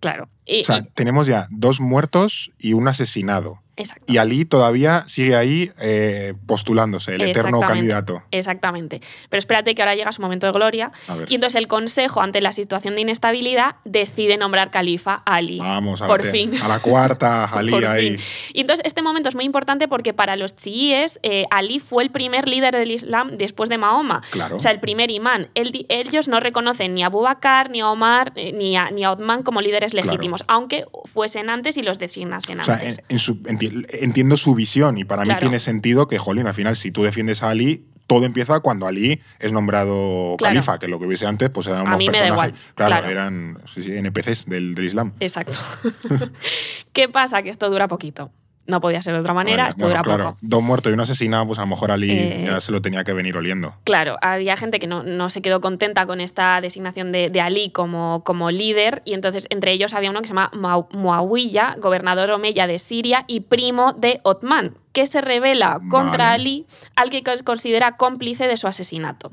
claro. 0.00 0.24
o 0.24 0.64
sea, 0.64 0.84
tenemos 0.94 1.26
ya 1.26 1.48
dos 1.50 1.80
muertos 1.80 2.50
y 2.58 2.72
un 2.72 2.88
asesinado. 2.88 3.60
Exacto. 3.76 4.12
Y 4.12 4.18
Ali 4.18 4.44
todavía 4.44 5.04
sigue 5.08 5.34
ahí 5.34 5.70
eh, 5.80 6.34
postulándose, 6.46 7.14
el 7.14 7.22
eterno 7.22 7.60
candidato. 7.60 8.22
Exactamente. 8.30 9.00
Pero 9.30 9.38
espérate 9.38 9.74
que 9.74 9.82
ahora 9.82 9.94
llega 9.94 10.12
su 10.12 10.20
momento 10.20 10.46
de 10.46 10.52
gloria. 10.52 10.92
Y 11.28 11.34
entonces 11.36 11.58
el 11.58 11.68
Consejo, 11.68 12.20
ante 12.20 12.40
la 12.40 12.52
situación 12.52 12.94
de 12.94 13.00
inestabilidad, 13.00 13.76
decide 13.84 14.36
nombrar 14.36 14.70
califa 14.70 15.22
a 15.24 15.36
Ali. 15.36 15.58
Vamos, 15.58 16.02
a 16.02 16.06
por 16.06 16.22
fin. 16.22 16.54
A 16.62 16.68
la 16.68 16.80
cuarta, 16.80 17.44
Ali 17.52 17.72
ahí. 17.84 18.18
Y 18.52 18.60
entonces 18.60 18.84
este 18.84 19.02
momento 19.02 19.28
es 19.28 19.34
muy 19.34 19.44
importante 19.44 19.88
porque 19.88 20.12
para 20.12 20.36
los 20.36 20.54
chiíes, 20.54 21.18
eh, 21.22 21.46
Ali 21.50 21.80
fue 21.80 22.02
el 22.02 22.10
primer 22.10 22.48
líder 22.48 22.74
del 22.74 22.90
Islam 22.90 23.38
después 23.38 23.68
de 23.70 23.78
Mahoma. 23.78 24.22
Claro. 24.30 24.56
O 24.56 24.60
sea, 24.60 24.70
el 24.70 24.80
primer 24.80 25.10
imán. 25.10 25.48
ellos 25.54 26.28
no 26.28 26.40
reconocen 26.40 26.94
ni 26.94 27.02
a 27.02 27.06
Abu 27.06 27.22
Bakr, 27.22 27.70
ni 27.70 27.80
a 27.80 27.88
Omar, 27.88 28.32
eh, 28.36 28.52
ni 28.52 28.76
a, 28.76 28.90
ni 28.90 29.04
a 29.04 29.12
Otman 29.12 29.42
como 29.42 29.60
líderes 29.60 29.94
legítimos, 29.94 30.44
aunque 30.46 30.84
fuesen 31.04 31.50
antes 31.50 31.76
y 31.76 31.82
los 31.82 31.98
designasen 31.98 32.60
antes. 32.60 32.94
O 32.94 32.96
sea, 32.96 33.04
en, 33.08 33.18
su, 33.18 33.38
entiendo 33.66 34.36
su 34.36 34.54
visión 34.54 34.98
y 34.98 35.04
para 35.04 35.24
mí 35.24 35.34
tiene 35.38 35.60
sentido 35.60 36.08
que, 36.08 36.18
jolín, 36.18 36.46
al 36.46 36.54
final, 36.54 36.76
si 36.76 36.90
tú 36.90 37.02
defiendes 37.02 37.42
a 37.42 37.50
Ali, 37.50 37.84
todo 38.06 38.24
empieza 38.24 38.60
cuando 38.60 38.86
Ali 38.86 39.20
es 39.38 39.52
nombrado 39.52 40.36
califa, 40.38 40.78
que 40.78 40.88
lo 40.88 40.98
que 40.98 41.06
hubiese 41.06 41.26
antes 41.26 41.50
pues 41.50 41.66
eran 41.66 41.86
unos 41.86 42.00
igual. 42.02 42.54
Claro, 42.74 43.08
eran 43.08 43.58
NPCs 43.76 44.46
del, 44.46 44.74
del 44.74 44.84
Islam. 44.84 45.12
Exacto. 45.20 45.58
¿Qué 46.92 47.08
pasa? 47.08 47.42
Que 47.42 47.50
esto 47.50 47.70
dura 47.70 47.88
poquito 47.88 48.30
no 48.66 48.80
podía 48.80 49.02
ser 49.02 49.14
de 49.14 49.20
otra 49.20 49.34
manera, 49.34 49.68
esto 49.68 49.86
dura 49.86 50.02
poco. 50.02 50.36
Dos 50.40 50.62
muertos 50.62 50.90
y 50.90 50.94
una 50.94 51.02
asesinada, 51.02 51.44
pues 51.44 51.58
a 51.58 51.62
lo 51.62 51.68
mejor 51.68 51.90
Ali 51.90 52.10
eh, 52.10 52.44
ya 52.46 52.60
se 52.60 52.70
lo 52.70 52.80
tenía 52.80 53.04
que 53.04 53.12
venir 53.12 53.36
oliendo. 53.36 53.74
Claro, 53.84 54.16
había 54.22 54.56
gente 54.56 54.78
que 54.78 54.86
no, 54.86 55.30
se 55.30 55.42
quedó 55.42 55.60
contenta 55.60 56.06
con 56.06 56.20
esta 56.20 56.60
designación 56.60 57.12
de, 57.12 57.40
Ali 57.40 57.70
como, 57.70 58.22
como, 58.24 58.50
líder, 58.50 59.02
y 59.04 59.14
entonces 59.14 59.46
entre 59.50 59.72
ellos 59.72 59.94
había 59.94 60.10
uno 60.10 60.20
que 60.20 60.28
se 60.28 60.34
llama 60.34 60.50
Muawiyah, 60.92 61.76
gobernador 61.78 62.30
omeya 62.30 62.66
de 62.66 62.78
Siria 62.78 63.24
y 63.26 63.40
primo 63.40 63.94
de 63.94 64.20
Otman, 64.22 64.76
que 64.92 65.06
se 65.06 65.20
revela 65.20 65.80
contra 65.90 66.32
Ali, 66.32 66.66
al 66.94 67.10
que 67.10 67.22
considera 67.44 67.96
cómplice 67.96 68.46
de 68.46 68.56
su 68.56 68.68
asesinato. 68.68 69.32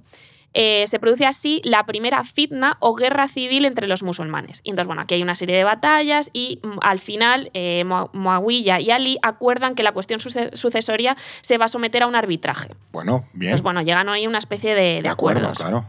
Eh, 0.54 0.86
se 0.88 1.00
produce 1.00 1.26
así 1.26 1.62
la 1.64 1.86
primera 1.86 2.24
fitna 2.24 2.78
o 2.80 2.96
guerra 2.96 3.28
civil 3.28 3.66
entre 3.66 3.88
los 3.88 4.04
musulmanes. 4.04 4.62
Y 4.64 4.72
entonces, 4.72 4.88
bueno, 4.88 5.02
aquí 5.02 5.16
hay 5.16 5.22
una 5.22 5.36
serie 5.36 5.56
de 5.56 5.64
batallas 5.64 6.30
y 6.34 6.60
mm, 6.64 6.78
al 6.82 7.00
final 7.00 7.52
eh, 7.54 7.84
Muawiyah 7.86 8.80
y 8.80 8.92
Ali 8.92 9.18
acuerdan 9.22 9.76
que 9.76 9.84
la 9.84 9.92
cuestión 9.92 10.20
sucesoria 10.20 11.16
se 11.42 11.58
va 11.58 11.66
a 11.66 11.70
someter 11.70 12.04
a 12.04 12.08
un 12.08 12.16
arbitraje. 12.16 12.70
Bueno, 12.92 13.26
bien. 13.34 13.52
Pues 13.52 13.62
bueno, 13.62 13.82
llegan 13.82 14.10
ahí 14.10 14.26
una 14.28 14.40
especie 14.40 14.74
de, 14.74 15.02
de, 15.02 15.10
acuerdos. 15.10 15.58
claro. 15.60 15.86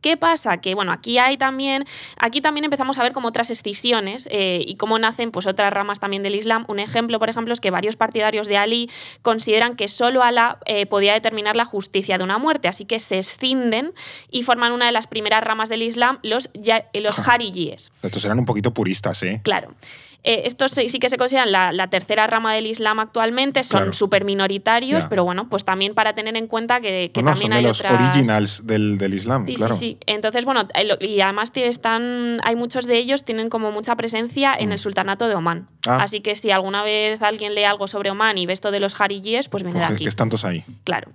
¿Qué 0.00 0.16
pasa? 0.16 0.58
Que 0.58 0.74
bueno, 0.74 0.92
aquí 0.92 1.18
hay 1.18 1.36
también, 1.36 1.84
aquí 2.16 2.40
también 2.40 2.64
empezamos 2.64 2.98
a 2.98 3.02
ver 3.02 3.12
como 3.12 3.28
otras 3.28 3.50
escisiones 3.50 4.28
eh, 4.30 4.62
y 4.66 4.76
cómo 4.76 4.98
nacen 4.98 5.30
pues 5.30 5.46
otras 5.46 5.72
ramas 5.72 6.00
también 6.00 6.22
del 6.22 6.34
Islam. 6.34 6.64
Un 6.68 6.78
ejemplo, 6.80 7.18
por 7.18 7.28
ejemplo, 7.28 7.52
es 7.52 7.60
que 7.60 7.70
varios 7.70 7.96
partidarios 7.96 8.46
de 8.46 8.56
Ali 8.56 8.90
consideran 9.22 9.76
que 9.76 9.88
solo 9.88 10.22
Alá 10.22 10.58
eh, 10.66 10.86
podía 10.86 11.14
determinar 11.14 11.56
la 11.56 11.64
justicia 11.64 12.18
de 12.18 12.24
una 12.24 12.38
muerte, 12.38 12.68
así 12.68 12.84
que 12.84 13.00
se 13.00 13.18
escinden 13.18 13.92
y 14.30 14.42
forman 14.42 14.72
una 14.72 14.86
de 14.86 14.92
las 14.92 15.06
primeras 15.06 15.42
ramas 15.44 15.68
del 15.68 15.82
Islam, 15.82 16.18
los, 16.22 16.50
los 16.94 17.18
Harijis. 17.18 17.92
Estos 18.02 18.24
eran 18.24 18.38
un 18.38 18.44
poquito 18.44 18.72
puristas, 18.72 19.22
¿eh? 19.22 19.40
Claro. 19.42 19.74
Eh, 20.22 20.42
estos 20.44 20.72
sí 20.72 20.98
que 20.98 21.08
se 21.08 21.16
consideran 21.16 21.50
la, 21.50 21.86
tercera 21.88 22.26
rama 22.26 22.54
del 22.54 22.66
Islam 22.66 23.00
actualmente, 23.00 23.64
son 23.64 23.92
súper 23.92 24.24
minoritarios, 24.24 25.04
pero 25.06 25.24
bueno, 25.24 25.48
pues 25.48 25.64
también 25.64 25.94
para 25.94 26.12
tener 26.12 26.36
en 26.36 26.46
cuenta 26.46 26.80
que, 26.80 27.10
también 27.12 27.36
son 27.36 27.52
hay 27.52 27.62
los 27.62 27.80
originals 27.80 28.66
del, 28.66 29.14
Islam, 29.14 29.46
sí, 29.46 29.54
claro. 29.54 29.74
Sí, 29.74 29.80
sí. 29.80 29.98
Entonces, 30.06 30.44
bueno, 30.44 30.68
eh, 30.74 30.96
y 31.00 31.20
además 31.20 31.50
están, 31.54 32.38
hay 32.44 32.56
muchos 32.56 32.86
de 32.86 32.98
ellos 32.98 33.24
tienen 33.24 33.48
como 33.48 33.72
mucha 33.72 33.96
presencia 33.96 34.54
en 34.54 34.72
el 34.72 34.76
mm. 34.76 34.78
sultanato 34.78 35.28
de 35.28 35.34
Omán. 35.34 35.68
Ah. 35.86 35.98
Así 36.02 36.20
que 36.20 36.36
si 36.36 36.50
alguna 36.50 36.82
vez 36.82 37.22
alguien 37.22 37.54
lee 37.54 37.64
algo 37.64 37.86
sobre 37.86 38.10
Omán 38.10 38.38
y 38.38 38.46
ve 38.46 38.52
esto 38.52 38.70
de 38.70 38.80
los 38.80 39.00
harijis, 39.00 39.48
pues 39.48 39.62
viene 39.62 39.80
de 39.80 39.86
aquí. 39.86 40.04
Que 40.04 40.08
están 40.08 40.28
todos 40.28 40.44
ahí. 40.44 40.64
Claro. 40.84 41.12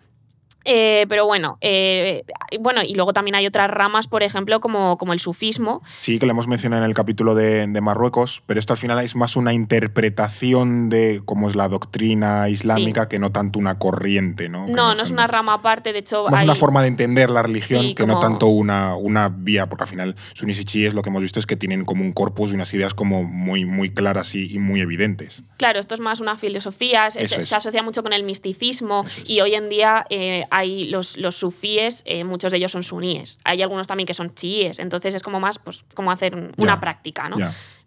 Eh, 0.66 1.06
pero 1.08 1.26
bueno, 1.28 1.58
eh, 1.62 2.24
bueno, 2.60 2.82
y 2.84 2.96
luego 2.96 3.14
también 3.14 3.36
hay 3.36 3.46
otras 3.46 3.70
ramas, 3.70 4.08
por 4.08 4.24
ejemplo, 4.24 4.60
como, 4.60 4.98
como 4.98 5.14
el 5.14 5.20
sufismo. 5.20 5.84
Sí, 6.00 6.18
que 6.18 6.26
lo 6.26 6.32
hemos 6.32 6.48
mencionado 6.48 6.84
en 6.84 6.90
el 6.90 6.96
capítulo 6.96 7.36
de, 7.36 7.66
Marruecos, 7.86 8.42
pero 8.48 8.60
esto 8.60 8.74
al 8.74 8.80
final 8.80 8.98
es 9.04 9.16
más 9.16 9.36
una 9.36 9.54
interpretación 9.54 10.90
de 10.90 11.22
cómo 11.24 11.50
es 11.50 11.56
la 11.56 11.70
doctrina 11.70 12.50
islámica 12.50 13.08
que 13.08 13.20
no 13.20 13.32
tanto 13.32 13.60
una 13.60 13.78
corriente, 13.78 14.50
¿no? 14.50 14.66
no, 14.66 14.96
no, 14.96 15.04
es 15.04 15.12
una 15.12 15.28
rama 15.28 15.54
aparte, 15.54 15.94
de 15.94 16.00
hecho. 16.00 16.28
No 16.30 16.36
es 16.36 16.44
una 16.44 16.56
forma 16.56 16.82
de 16.82 16.88
entender 16.88 17.30
la 17.30 17.44
religión 17.44 17.94
que 17.94 18.08
no 18.08 18.20
tanto 18.20 18.48
una, 18.48 18.96
una 18.96 19.30
vía, 19.30 19.68
porque 19.68 19.84
al 19.84 19.90
final 19.90 20.16
sunis 20.34 20.60
y 20.60 20.66
chiíes 20.66 20.96
lo 20.96 21.04
que 21.04 21.10
hemos 21.10 21.22
visto 21.22 21.40
es 21.40 21.46
que 21.46 21.56
tienen 21.56 21.86
como 21.86 22.02
un 22.02 22.12
corpus 22.12 22.52
y 22.52 22.56
unas 22.56 22.74
ideas 22.74 22.96
como 22.96 23.24
muy, 23.24 23.66
muy 23.66 23.92
claras 23.92 24.34
y, 24.34 24.58
muy 24.58 24.82
evidentes. 24.82 25.44
Claro, 25.58 25.80
esto 25.80 25.94
es 25.94 26.00
más 26.00 26.20
una 26.22 26.38
filosofía, 26.38 27.12
se, 27.12 27.22
asocia 27.56 27.84
mucho 27.84 28.02
con 28.02 28.14
el 28.14 28.24
misticismo 28.24 29.06
y 29.26 29.42
hoy 29.42 29.54
en 29.54 29.70
día. 29.70 30.08
Eh, 30.10 30.46
hay 30.56 30.86
los, 30.86 31.18
los 31.18 31.36
sufíes, 31.36 32.02
eh, 32.06 32.24
muchos 32.24 32.50
de 32.50 32.58
ellos 32.58 32.72
son 32.72 32.82
suníes. 32.82 33.38
Hay 33.44 33.62
algunos 33.62 33.88
también 33.88 34.08
que 34.08 34.14
son 34.14 34.34
chiíes, 34.34 34.80
entonces 34.80 35.14
es 35.14 35.22
como 35.22 35.42
más 35.42 35.60
pues, 35.60 35.84
como 35.94 36.12
hacer 36.12 36.54
una 36.56 36.80
práctica, 36.80 37.28
¿no? 37.28 37.36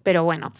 Pero 0.02 0.22
bueno. 0.22 0.52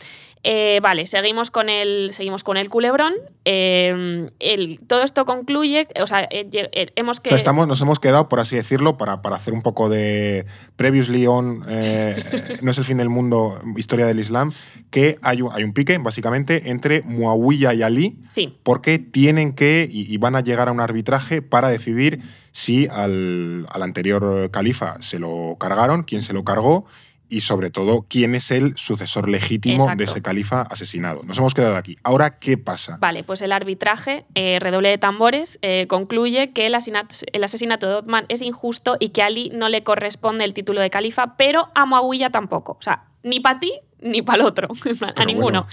Eh, 0.45 0.81
vale, 0.83 1.07
seguimos 1.07 1.51
con 1.51 1.69
el, 1.69 2.11
seguimos 2.13 2.45
con 2.45 2.57
el 2.57 2.69
culebrón. 2.69 3.15
Eh, 3.45 4.31
el, 4.39 4.81
todo 4.87 5.03
esto 5.03 5.25
concluye, 5.25 5.89
o 6.01 6.07
sea, 6.07 6.29
eh, 6.31 6.93
hemos 6.97 7.21
que... 7.21 7.35
estamos, 7.35 7.67
nos 7.67 7.81
hemos 7.81 7.99
quedado, 7.99 8.29
por 8.29 8.41
así 8.41 8.57
decirlo, 8.57 8.97
para, 8.97 9.23
para 9.23 9.37
hacer 9.37 9.55
un 9.55 9.63
poco 9.63 9.89
de 9.89 10.47
previously 10.77 11.27
on, 11.27 11.61
no 12.63 12.71
es 12.71 12.79
el 12.79 12.85
fin 12.85 12.99
del 12.99 13.09
mundo, 13.09 13.61
historia 13.77 14.07
del 14.07 14.21
Islam, 14.21 14.53
que 14.91 15.19
hay 15.23 15.43
un, 15.43 15.51
hay 15.53 15.65
un 15.65 15.73
pique, 15.73 15.99
básicamente, 15.99 16.71
entre 16.71 17.03
Muawiyah 17.03 17.75
y 17.75 17.83
Ali, 17.83 18.19
sí. 18.33 18.57
porque 18.63 18.99
tienen 18.99 19.55
que, 19.55 19.89
y, 19.91 20.17
van 20.19 20.37
a 20.37 20.41
llegar 20.41 20.69
a 20.69 20.73
un 20.73 20.81
arbitraje 20.81 21.43
para 21.43 21.69
decidir 21.69 22.21
si 22.53 22.89
al, 22.89 23.67
al 23.71 23.83
anterior 23.83 24.51
califa 24.51 24.97
se 25.01 25.19
lo 25.19 25.57
cargaron, 25.61 26.03
quién 26.03 26.23
se 26.23 26.33
lo 26.33 26.45
cargó, 26.45 26.87
y 27.29 27.41
sobre 27.43 27.71
todo 27.71 28.07
quién 28.09 28.35
es 28.35 28.51
el 28.51 28.77
sucesor 28.77 29.29
legítimo 29.29 29.87
de 29.97 30.05
ese 30.05 30.23
califa 30.23 30.63
asesinado. 30.63 31.23
Nos 31.25 31.39
hemos 31.39 31.55
quedado 31.55 31.77
aquí. 31.77 31.97
Ahora, 32.03 32.39
¿qué 32.39 32.57
pasa? 32.57 32.97
Vale, 33.01 33.25
pues 33.25 33.43
el 33.43 33.53
arbitraje, 33.53 34.25
eh, 34.35 34.59
redoble 34.61 34.89
de 34.89 34.99
tambores, 34.99 35.59
eh, 35.63 35.87
concluye 35.89 36.53
que 36.53 36.67
el 36.67 36.75
asesinato, 36.75 37.15
el 37.33 37.45
asesinato 37.45 37.89
de 37.89 37.95
Otman 37.95 38.27
es 38.29 38.43
injusto 38.43 38.97
y 38.99 39.11
que 39.11 39.23
a 39.23 39.27
Ali 39.27 39.51
no 39.55 39.69
le 39.69 39.83
corresponde 39.83 40.45
el 40.45 40.55
título 40.55 40.81
de 40.81 40.91
califa, 40.91 41.37
pero 41.37 41.71
a 41.75 41.85
Muawiyah 41.85 42.31
tampoco. 42.31 42.77
O 42.79 42.83
sea, 42.83 43.05
ni 43.23 43.41
para 43.41 43.61
ti 43.61 43.73
ni 44.01 44.23
para 44.23 44.43
el 44.43 44.47
otro, 44.47 44.69
a 45.17 45.25
ninguno. 45.25 45.67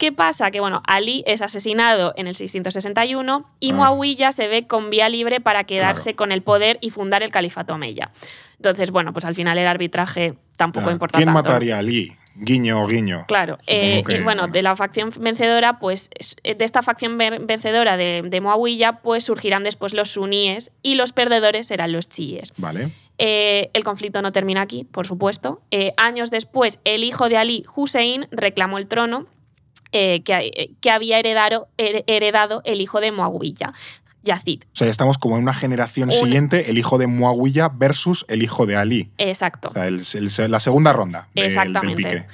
¿Qué 0.00 0.12
pasa? 0.12 0.50
Que 0.50 0.60
bueno, 0.60 0.82
Ali 0.86 1.22
es 1.26 1.42
asesinado 1.42 2.14
en 2.16 2.26
el 2.26 2.34
661 2.34 3.50
y 3.60 3.70
ah. 3.70 3.74
Muawiyah 3.74 4.32
se 4.32 4.48
ve 4.48 4.66
con 4.66 4.88
vía 4.88 5.10
libre 5.10 5.40
para 5.40 5.64
quedarse 5.64 6.14
con 6.14 6.32
el 6.32 6.40
poder 6.40 6.78
y 6.80 6.88
fundar 6.88 7.22
el 7.22 7.30
califato 7.30 7.74
Omeya. 7.74 8.10
Entonces, 8.56 8.92
bueno, 8.92 9.12
pues 9.12 9.26
al 9.26 9.34
final 9.34 9.58
el 9.58 9.66
arbitraje 9.66 10.36
tampoco 10.56 10.90
importa 10.90 11.18
¿Quién 11.18 11.30
mataría 11.30 11.76
a 11.76 11.80
Ali? 11.80 12.16
Guiño, 12.34 12.86
guiño. 12.86 13.26
Claro. 13.28 13.58
Eh, 13.66 14.02
y 14.08 14.22
bueno, 14.22 14.48
de 14.48 14.62
la 14.62 14.74
facción 14.74 15.12
vencedora, 15.20 15.78
pues 15.78 16.08
de 16.42 16.64
esta 16.64 16.80
facción 16.80 17.18
vencedora 17.18 17.98
de, 17.98 18.22
de 18.24 18.94
pues 19.02 19.24
surgirán 19.24 19.64
después 19.64 19.92
los 19.92 20.12
suníes 20.12 20.70
y 20.82 20.94
los 20.94 21.12
perdedores 21.12 21.66
serán 21.66 21.92
los 21.92 22.08
chiíes. 22.08 22.54
Vale. 22.56 22.90
Eh, 23.18 23.68
el 23.74 23.84
conflicto 23.84 24.22
no 24.22 24.32
termina 24.32 24.62
aquí, 24.62 24.84
por 24.84 25.06
supuesto. 25.06 25.60
Eh, 25.70 25.92
años 25.98 26.30
después, 26.30 26.78
el 26.84 27.04
hijo 27.04 27.28
de 27.28 27.36
Ali, 27.36 27.64
Hussein, 27.76 28.28
reclamó 28.30 28.78
el 28.78 28.86
trono 28.86 29.26
eh, 29.92 30.22
que, 30.22 30.70
que, 30.80 30.90
había 30.90 31.18
heredado, 31.18 31.68
heredado, 31.76 32.62
el 32.64 32.80
hijo 32.80 33.00
de 33.00 33.12
Muawiyah. 33.12 33.72
Yazid. 34.22 34.64
O 34.64 34.76
sea, 34.76 34.86
ya 34.86 34.90
estamos 34.90 35.18
como 35.18 35.36
en 35.36 35.42
una 35.42 35.54
generación 35.54 36.12
siguiente, 36.12 36.70
el 36.70 36.78
hijo 36.78 36.98
de 36.98 37.06
Muawiyah 37.06 37.70
versus 37.70 38.26
el 38.28 38.42
hijo 38.42 38.66
de 38.66 38.76
Ali. 38.76 39.10
Exacto. 39.18 39.70
O 39.70 40.28
sea, 40.28 40.48
la 40.48 40.60
segunda 40.60 40.92
ronda 40.92 41.28
Exactamente. 41.34 42.02
del 42.02 42.18
pique. 42.18 42.26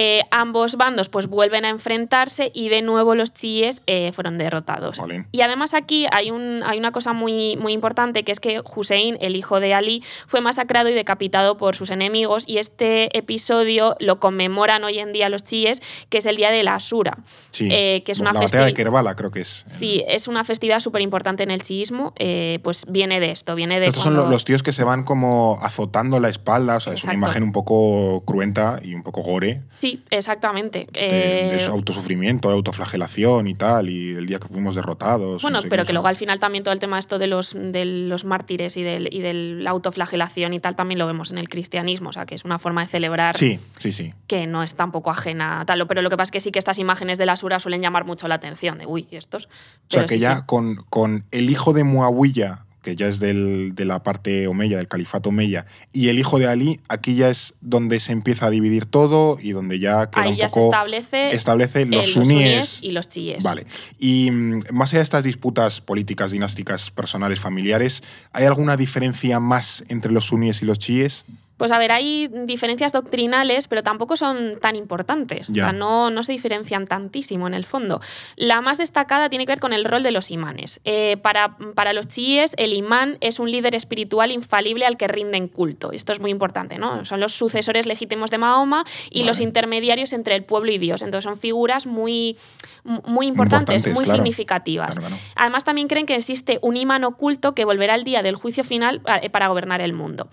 Eh, 0.00 0.22
ambos 0.30 0.76
bandos 0.76 1.08
pues 1.08 1.26
vuelven 1.26 1.64
a 1.64 1.70
enfrentarse 1.70 2.52
y 2.54 2.68
de 2.68 2.82
nuevo 2.82 3.16
los 3.16 3.34
chiíes 3.34 3.82
eh, 3.88 4.12
fueron 4.12 4.38
derrotados. 4.38 5.00
Y 5.32 5.40
además 5.40 5.74
aquí 5.74 6.06
hay, 6.12 6.30
un, 6.30 6.62
hay 6.64 6.78
una 6.78 6.92
cosa 6.92 7.12
muy, 7.12 7.56
muy 7.56 7.72
importante 7.72 8.22
que 8.22 8.30
es 8.30 8.38
que 8.38 8.62
Hussein, 8.76 9.18
el 9.20 9.34
hijo 9.34 9.58
de 9.58 9.74
Ali, 9.74 10.04
fue 10.28 10.40
masacrado 10.40 10.88
y 10.88 10.94
decapitado 10.94 11.56
por 11.56 11.74
sus 11.74 11.90
enemigos 11.90 12.44
y 12.46 12.58
este 12.58 13.18
episodio 13.18 13.96
lo 13.98 14.20
conmemoran 14.20 14.84
hoy 14.84 15.00
en 15.00 15.12
día 15.12 15.28
los 15.30 15.42
chiíes, 15.42 15.82
que 16.10 16.18
es 16.18 16.26
el 16.26 16.36
día 16.36 16.52
de 16.52 16.62
la 16.62 16.76
Asura. 16.76 17.18
Eh, 17.58 18.04
que 18.06 18.12
es 18.12 18.20
una 18.20 18.32
la 18.32 18.38
batalla 18.38 18.66
de 18.66 18.74
Kerbala 18.74 19.16
creo 19.16 19.32
que 19.32 19.40
es. 19.40 19.64
Sí, 19.66 20.04
es 20.06 20.28
una 20.28 20.44
festividad 20.44 20.78
súper 20.78 21.02
importante 21.02 21.42
en 21.42 21.50
el 21.50 21.62
chiismo, 21.62 22.14
pues 22.62 22.86
viene 22.88 23.18
de 23.18 23.32
esto, 23.32 23.56
viene 23.56 23.80
de... 23.80 23.88
Estos 23.88 24.04
son 24.04 24.14
los 24.14 24.44
tíos 24.44 24.62
que 24.62 24.70
se 24.70 24.84
van 24.84 25.02
como 25.02 25.58
azotando 25.60 26.20
la 26.20 26.28
espalda, 26.28 26.76
o 26.76 26.80
sea, 26.80 26.92
es 26.92 27.02
una 27.02 27.14
imagen 27.14 27.42
un 27.42 27.50
poco 27.50 28.22
cruenta 28.24 28.78
y 28.80 28.94
un 28.94 29.02
poco 29.02 29.22
gore. 29.22 29.62
Sí, 29.72 29.87
Sí, 29.88 30.02
exactamente. 30.10 30.86
De, 30.92 31.56
eh, 31.56 31.66
autosufrimiento, 31.70 32.50
autoflagelación 32.50 33.46
y 33.46 33.54
tal, 33.54 33.88
y 33.88 34.10
el 34.10 34.26
día 34.26 34.38
que 34.38 34.48
fuimos 34.48 34.74
derrotados. 34.74 35.40
Bueno, 35.42 35.60
pero 35.68 35.84
que 35.84 35.92
luego 35.92 36.08
al 36.08 36.16
final 36.16 36.38
también 36.38 36.64
todo 36.64 36.74
el 36.74 36.80
tema 36.80 36.98
esto 36.98 37.18
de 37.18 37.26
los, 37.26 37.54
de 37.54 37.84
los 37.84 38.24
mártires 38.24 38.76
y, 38.76 38.82
del, 38.82 39.08
y 39.12 39.20
de 39.20 39.32
la 39.32 39.70
autoflagelación 39.70 40.52
y 40.52 40.60
tal 40.60 40.76
también 40.76 40.98
lo 40.98 41.06
vemos 41.06 41.30
en 41.30 41.38
el 41.38 41.48
cristianismo, 41.48 42.10
o 42.10 42.12
sea, 42.12 42.26
que 42.26 42.34
es 42.34 42.44
una 42.44 42.58
forma 42.58 42.82
de 42.82 42.88
celebrar 42.88 43.36
sí, 43.36 43.58
sí, 43.78 43.92
sí. 43.92 44.12
que 44.26 44.46
no 44.46 44.62
es 44.62 44.74
tampoco 44.74 45.10
ajena 45.10 45.60
a 45.60 45.64
tal. 45.64 45.86
Pero 45.86 46.02
lo 46.02 46.10
que 46.10 46.16
pasa 46.16 46.28
es 46.28 46.32
que 46.32 46.40
sí 46.40 46.52
que 46.52 46.58
estas 46.58 46.78
imágenes 46.78 47.18
de 47.18 47.26
la 47.26 47.36
Sura 47.36 47.60
suelen 47.60 47.80
llamar 47.80 48.04
mucho 48.04 48.28
la 48.28 48.34
atención, 48.34 48.78
de 48.78 48.86
uy, 48.86 49.08
estos. 49.10 49.46
o 49.46 49.48
sea, 49.88 50.06
que 50.06 50.18
ya 50.18 50.44
Con, 50.44 50.84
con 50.90 51.24
el 51.30 51.50
hijo 51.50 51.72
de 51.72 51.84
Muawiyah 51.84 52.67
que 52.82 52.96
ya 52.96 53.06
es 53.06 53.20
del, 53.20 53.74
de 53.74 53.84
la 53.84 54.02
parte 54.02 54.46
Omeya, 54.46 54.76
del 54.76 54.88
califato 54.88 55.30
Omeya, 55.30 55.66
y 55.92 56.08
el 56.08 56.18
hijo 56.18 56.38
de 56.38 56.46
Ali, 56.46 56.80
aquí 56.88 57.14
ya 57.14 57.28
es 57.28 57.54
donde 57.60 58.00
se 58.00 58.12
empieza 58.12 58.46
a 58.46 58.50
dividir 58.50 58.86
todo 58.86 59.38
y 59.40 59.50
donde 59.52 59.78
ya 59.78 60.10
queda 60.10 60.22
Ahí 60.22 60.32
un 60.32 60.36
ya 60.36 60.46
poco 60.48 60.60
se 60.60 60.66
establece, 60.68 61.34
establece 61.34 61.86
los, 61.86 62.12
suníes, 62.12 62.78
y 62.82 62.92
los 62.92 63.08
chiíes. 63.08 63.42
Vale. 63.44 63.66
Y 63.98 64.30
mm, 64.30 64.64
más 64.72 64.90
allá 64.90 64.98
de 64.98 65.04
estas 65.04 65.24
disputas 65.24 65.80
políticas, 65.80 66.30
dinásticas, 66.30 66.90
personales, 66.90 67.40
familiares, 67.40 68.02
¿hay 68.32 68.44
alguna 68.44 68.76
diferencia 68.76 69.40
más 69.40 69.84
entre 69.88 70.12
los 70.12 70.26
suníes 70.26 70.62
y 70.62 70.64
los 70.64 70.78
chiíes? 70.78 71.24
Pues 71.58 71.72
a 71.72 71.78
ver, 71.78 71.92
hay 71.92 72.28
diferencias 72.46 72.92
doctrinales, 72.92 73.68
pero 73.68 73.82
tampoco 73.82 74.16
son 74.16 74.58
tan 74.60 74.76
importantes. 74.76 75.50
O 75.50 75.54
sea, 75.54 75.72
no, 75.72 76.08
no, 76.08 76.22
se 76.22 76.32
diferencian 76.32 76.86
tantísimo 76.86 77.46
en 77.48 77.54
el 77.54 77.64
fondo. 77.64 78.00
La 78.36 78.60
más 78.60 78.78
destacada 78.78 79.28
tiene 79.28 79.44
que 79.44 79.52
ver 79.52 79.58
con 79.58 79.72
el 79.72 79.84
rol 79.84 80.04
de 80.04 80.12
los 80.12 80.30
imanes. 80.30 80.80
Eh, 80.84 81.16
para, 81.20 81.56
para, 81.74 81.92
los 81.92 82.06
chiíes, 82.06 82.54
el 82.56 82.72
imán 82.72 83.18
es 83.20 83.40
un 83.40 83.50
líder 83.50 83.74
espiritual 83.74 84.30
infalible 84.30 84.86
al 84.86 84.96
que 84.96 85.08
rinden 85.08 85.48
culto. 85.48 85.90
Esto 85.90 86.12
es 86.12 86.20
muy 86.20 86.30
importante, 86.30 86.78
¿no? 86.78 87.04
Son 87.04 87.18
los 87.18 87.32
sucesores 87.32 87.86
legítimos 87.86 88.30
de 88.30 88.38
Mahoma 88.38 88.84
y 89.10 89.24
los 89.24 89.40
intermediarios 89.40 90.12
entre 90.12 90.36
el 90.36 90.44
pueblo 90.44 90.70
y 90.70 90.78
Dios. 90.78 91.02
Entonces 91.02 91.24
son 91.24 91.38
figuras 91.38 91.86
muy, 91.86 92.36
muy 92.84 93.26
importantes, 93.26 93.92
muy 93.92 94.06
significativas. 94.06 94.98
Además, 95.34 95.64
también 95.64 95.88
creen 95.88 96.06
que 96.06 96.14
existe 96.14 96.60
un 96.62 96.76
imán 96.76 97.02
oculto 97.02 97.52
que 97.52 97.64
volverá 97.64 97.94
al 97.94 98.04
día 98.04 98.22
del 98.22 98.36
juicio 98.36 98.62
final 98.62 99.02
eh, 99.22 99.28
para 99.30 99.48
gobernar 99.48 99.80
el 99.80 99.92
mundo. 99.92 100.28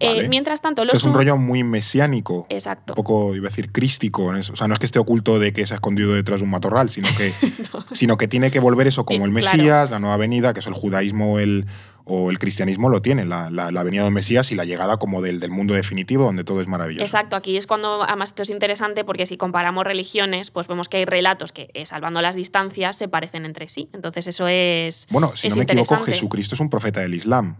Eh, 0.00 0.28
mientras 0.28 0.60
tanto, 0.60 0.82
es 0.82 1.04
un 1.04 1.14
rollo 1.14 1.36
muy 1.36 1.64
mesiánico. 1.64 2.46
Exacto. 2.48 2.92
Un 2.92 2.96
poco, 2.96 3.34
iba 3.34 3.48
a 3.48 3.50
decir, 3.50 3.72
crístico. 3.72 4.26
O 4.26 4.56
sea, 4.56 4.68
no 4.68 4.74
es 4.74 4.80
que 4.80 4.86
esté 4.86 4.98
oculto 4.98 5.38
de 5.38 5.52
que 5.52 5.66
se 5.66 5.74
ha 5.74 5.76
escondido 5.76 6.14
detrás 6.14 6.40
de 6.40 6.44
un 6.44 6.50
matorral, 6.50 6.90
sino 6.90 7.08
que, 7.16 7.32
sino 7.92 8.16
que 8.16 8.28
tiene 8.28 8.50
que 8.50 8.60
volver 8.60 8.86
eso 8.86 9.04
como 9.04 9.24
el 9.24 9.30
Mesías, 9.30 9.90
la 9.90 9.98
nueva 9.98 10.16
venida, 10.16 10.54
que 10.54 10.60
es 10.60 10.66
el 10.66 10.74
judaísmo 10.74 11.38
el, 11.38 11.66
o 12.08 12.30
el 12.30 12.38
cristianismo 12.38 12.88
lo 12.88 13.02
tiene, 13.02 13.24
la, 13.24 13.50
la, 13.50 13.82
venida 13.82 14.04
del 14.04 14.12
Mesías 14.12 14.52
y 14.52 14.54
la 14.54 14.64
llegada 14.64 14.96
como 14.96 15.20
del, 15.22 15.40
del, 15.40 15.50
mundo 15.50 15.74
definitivo, 15.74 16.24
donde 16.24 16.44
todo 16.44 16.60
es 16.60 16.68
maravilloso. 16.68 17.04
Exacto, 17.04 17.34
aquí 17.34 17.56
es 17.56 17.66
cuando, 17.66 18.04
además, 18.04 18.30
esto 18.30 18.42
es 18.42 18.50
interesante 18.50 19.04
porque 19.04 19.26
si 19.26 19.36
comparamos 19.36 19.84
religiones, 19.84 20.52
pues 20.52 20.68
vemos 20.68 20.88
que 20.88 20.98
hay 20.98 21.04
relatos 21.04 21.50
que, 21.50 21.68
eh, 21.74 21.84
salvando 21.84 22.22
las 22.22 22.36
distancias, 22.36 22.96
se 22.96 23.08
parecen 23.08 23.44
entre 23.44 23.68
sí. 23.68 23.90
Entonces, 23.92 24.28
eso 24.28 24.46
es. 24.46 25.08
Bueno, 25.10 25.34
si 25.34 25.48
no 25.48 25.56
me 25.56 25.64
equivoco, 25.64 25.96
Jesucristo 25.96 26.54
es 26.54 26.60
un 26.60 26.70
profeta 26.70 27.00
del 27.00 27.14
Islam. 27.14 27.56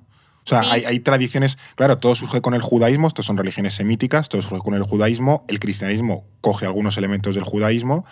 O 0.47 0.49
sea, 0.49 0.61
hay, 0.61 0.85
hay, 0.85 1.01
tradiciones, 1.01 1.59
claro, 1.75 1.99
todo 1.99 2.15
surge 2.15 2.41
con 2.41 2.55
el 2.55 2.63
judaísmo, 2.63 3.09
estas 3.09 3.27
son 3.27 3.37
religiones 3.37 3.75
semíticas, 3.75 4.29
todo 4.29 4.41
surge 4.43 4.63
con 4.63 4.75
el 4.75 4.85
judaísmo, 4.85 5.45
el 5.49 5.59
cristianismo 5.59 6.25
coge 6.41 6.67
algunos 6.67 6.97
elementos 6.97 7.35
del 7.35 7.43
judaísmo 7.43 8.05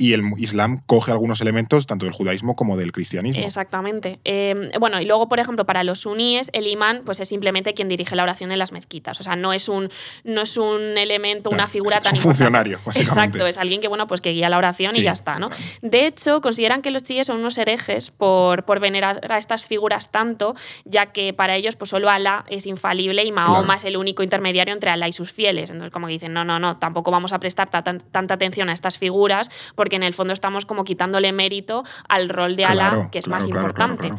y 0.00 0.14
el 0.14 0.22
Islam 0.38 0.80
coge 0.86 1.12
algunos 1.12 1.42
elementos 1.42 1.86
tanto 1.86 2.06
del 2.06 2.14
judaísmo 2.14 2.56
como 2.56 2.78
del 2.78 2.90
cristianismo. 2.90 3.44
Exactamente. 3.44 4.18
Em, 4.24 4.70
bueno, 4.80 4.98
y 5.00 5.04
luego, 5.04 5.28
por 5.28 5.40
ejemplo, 5.40 5.66
para 5.66 5.84
los 5.84 6.00
suníes, 6.00 6.50
el 6.54 6.66
imán 6.66 7.02
pues, 7.04 7.20
es 7.20 7.28
simplemente 7.28 7.74
quien 7.74 7.88
dirige 7.88 8.16
la 8.16 8.22
oración 8.22 8.50
en 8.50 8.58
las 8.58 8.72
mezquitas. 8.72 9.20
O 9.20 9.22
sea, 9.22 9.36
no 9.36 9.52
es 9.52 9.68
un, 9.68 9.90
no 10.24 10.40
es 10.40 10.56
un 10.56 10.96
elemento, 10.96 11.50
una 11.50 11.68
figura 11.68 12.00
tan 12.00 12.16
es 12.16 12.24
un 12.24 12.30
funcionario, 12.30 12.80
básicamente. 12.86 13.38
Exacto, 13.38 13.46
es 13.46 13.58
alguien 13.58 13.82
que, 13.82 13.88
bueno, 13.88 14.06
pues 14.06 14.22
que 14.22 14.30
guía 14.30 14.48
la 14.48 14.56
oración 14.56 14.96
y 14.96 15.02
ya 15.02 15.12
está, 15.12 15.38
¿no? 15.38 15.50
De 15.82 16.06
hecho, 16.06 16.40
consideran 16.40 16.80
que 16.80 16.90
los 16.90 17.02
chiíes 17.02 17.26
son 17.26 17.38
unos 17.38 17.58
herejes 17.58 18.10
por, 18.10 18.64
por 18.64 18.80
venerar 18.80 19.30
a 19.30 19.36
estas 19.36 19.66
figuras 19.66 20.10
tanto, 20.10 20.54
ya 20.86 21.06
que 21.12 21.34
para 21.34 21.56
ellos 21.56 21.76
pues 21.76 21.90
solo 21.90 22.08
Alá 22.08 22.44
es 22.48 22.64
infalible 22.64 23.22
y 23.24 23.32
Mahoma 23.32 23.76
es 23.76 23.84
el 23.84 23.98
único 23.98 24.22
intermediario 24.22 24.72
entre 24.72 24.90
Alá 24.90 25.08
y 25.08 25.12
sus 25.12 25.30
fieles. 25.30 25.68
Entonces, 25.68 25.92
como 25.92 26.06
que 26.06 26.14
dicen, 26.14 26.32
no, 26.32 26.44
no, 26.44 26.58
no, 26.58 26.78
tampoco 26.78 27.10
vamos 27.10 27.34
a 27.34 27.38
prestar 27.38 27.68
tanta 27.68 28.34
atención 28.34 28.70
a 28.70 28.72
estas 28.72 28.96
figuras 28.96 29.50
porque 29.74 29.89
que 29.90 29.96
en 29.96 30.02
el 30.02 30.14
fondo 30.14 30.32
estamos 30.32 30.64
como 30.64 30.84
quitándole 30.84 31.32
mérito 31.32 31.84
al 32.08 32.30
rol 32.30 32.56
de 32.56 32.64
Alá, 32.64 33.10
que 33.12 33.18
es 33.18 33.28
más 33.28 33.46
importante. 33.46 34.14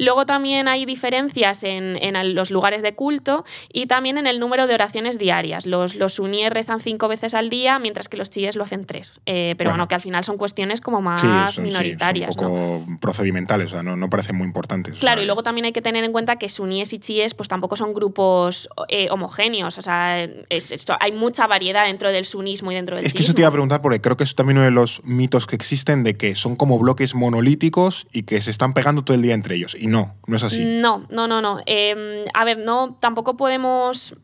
Luego 0.00 0.24
también 0.24 0.66
hay 0.66 0.86
diferencias 0.86 1.62
en, 1.62 1.90
los 2.34 2.50
lugares 2.50 2.82
de 2.82 2.94
culto 2.94 3.44
y 3.70 3.86
también 3.86 4.16
en 4.16 4.26
el 4.26 4.40
número 4.40 4.66
de 4.66 4.72
oraciones 4.72 5.18
diarias. 5.18 5.66
Los, 5.66 5.94
los 5.94 6.14
suníes 6.14 6.50
rezan 6.50 6.80
cinco 6.80 7.06
veces 7.06 7.34
al 7.34 7.50
día, 7.50 7.78
mientras 7.78 8.08
que 8.08 8.16
los 8.16 8.30
chiíes 8.30 8.56
lo 8.56 8.64
hacen 8.64 8.86
tres. 8.86 9.20
Eh, 9.26 9.54
pero 9.58 9.70
bueno. 9.70 9.88
que 9.88 9.94
al 9.94 10.00
final 10.00 10.24
son 10.24 10.38
cuestiones 10.38 10.80
como 10.80 11.02
más 11.02 11.58
minoritarias. 11.58 12.34
Sí, 12.34 12.40
un 12.40 12.46
poco 12.46 12.98
procedimentales, 12.98 13.66
o 13.66 13.70
sea, 13.70 13.82
no, 13.82 13.94
no, 13.94 14.08
parecen 14.08 14.36
muy 14.36 14.46
importantes. 14.46 14.98
Claro, 14.98 15.20
y 15.20 15.26
luego 15.26 15.42
también 15.42 15.66
hay 15.66 15.72
que 15.72 15.82
tener 15.82 16.02
en 16.02 16.12
cuenta 16.12 16.36
que 16.36 16.48
suníes 16.48 16.94
y 16.94 16.98
chiíes 16.98 17.34
pues 17.34 17.48
tampoco 17.50 17.76
son 17.76 17.92
grupos 17.92 18.70
eh, 18.88 19.08
homogéneos. 19.10 19.76
O 19.76 19.82
sea, 19.82 20.24
esto, 20.48 20.96
hay 20.98 21.12
mucha 21.12 21.46
variedad 21.46 21.84
dentro 21.84 22.10
del 22.10 22.24
sunismo 22.24 22.72
y 22.72 22.74
dentro 22.74 22.96
del 22.96 23.04
Es 23.04 23.12
que 23.12 23.22
eso 23.22 23.34
te 23.34 23.42
iba 23.42 23.48
a 23.48 23.52
preguntar, 23.52 23.82
porque 23.82 24.00
creo 24.00 24.16
que 24.16 24.24
es 24.24 24.34
también 24.34 24.56
uno 24.56 24.64
de 24.64 24.70
los 24.70 25.02
mitos 25.04 25.46
que 25.46 25.56
existen 25.56 26.04
de 26.04 26.16
que 26.16 26.34
son 26.34 26.56
como 26.56 26.78
bloques 26.78 27.14
monolíticos 27.14 28.06
y 28.12 28.22
que 28.22 28.40
se 28.40 28.50
están 28.50 28.72
pegando 28.72 29.04
todo 29.04 29.14
el 29.14 29.22
día 29.22 29.34
entre 29.34 29.56
ellos. 29.56 29.76
Y 29.78 29.89
no, 29.90 30.14
no 30.26 30.36
es 30.36 30.44
así. 30.44 30.64
No, 30.64 31.06
no, 31.10 31.26
no, 31.26 31.42
no. 31.42 31.60
Em, 31.66 32.24
a 32.32 32.44
ver, 32.44 32.58
no, 32.58 32.96
tampoco 33.00 33.36
podemos 33.36 34.14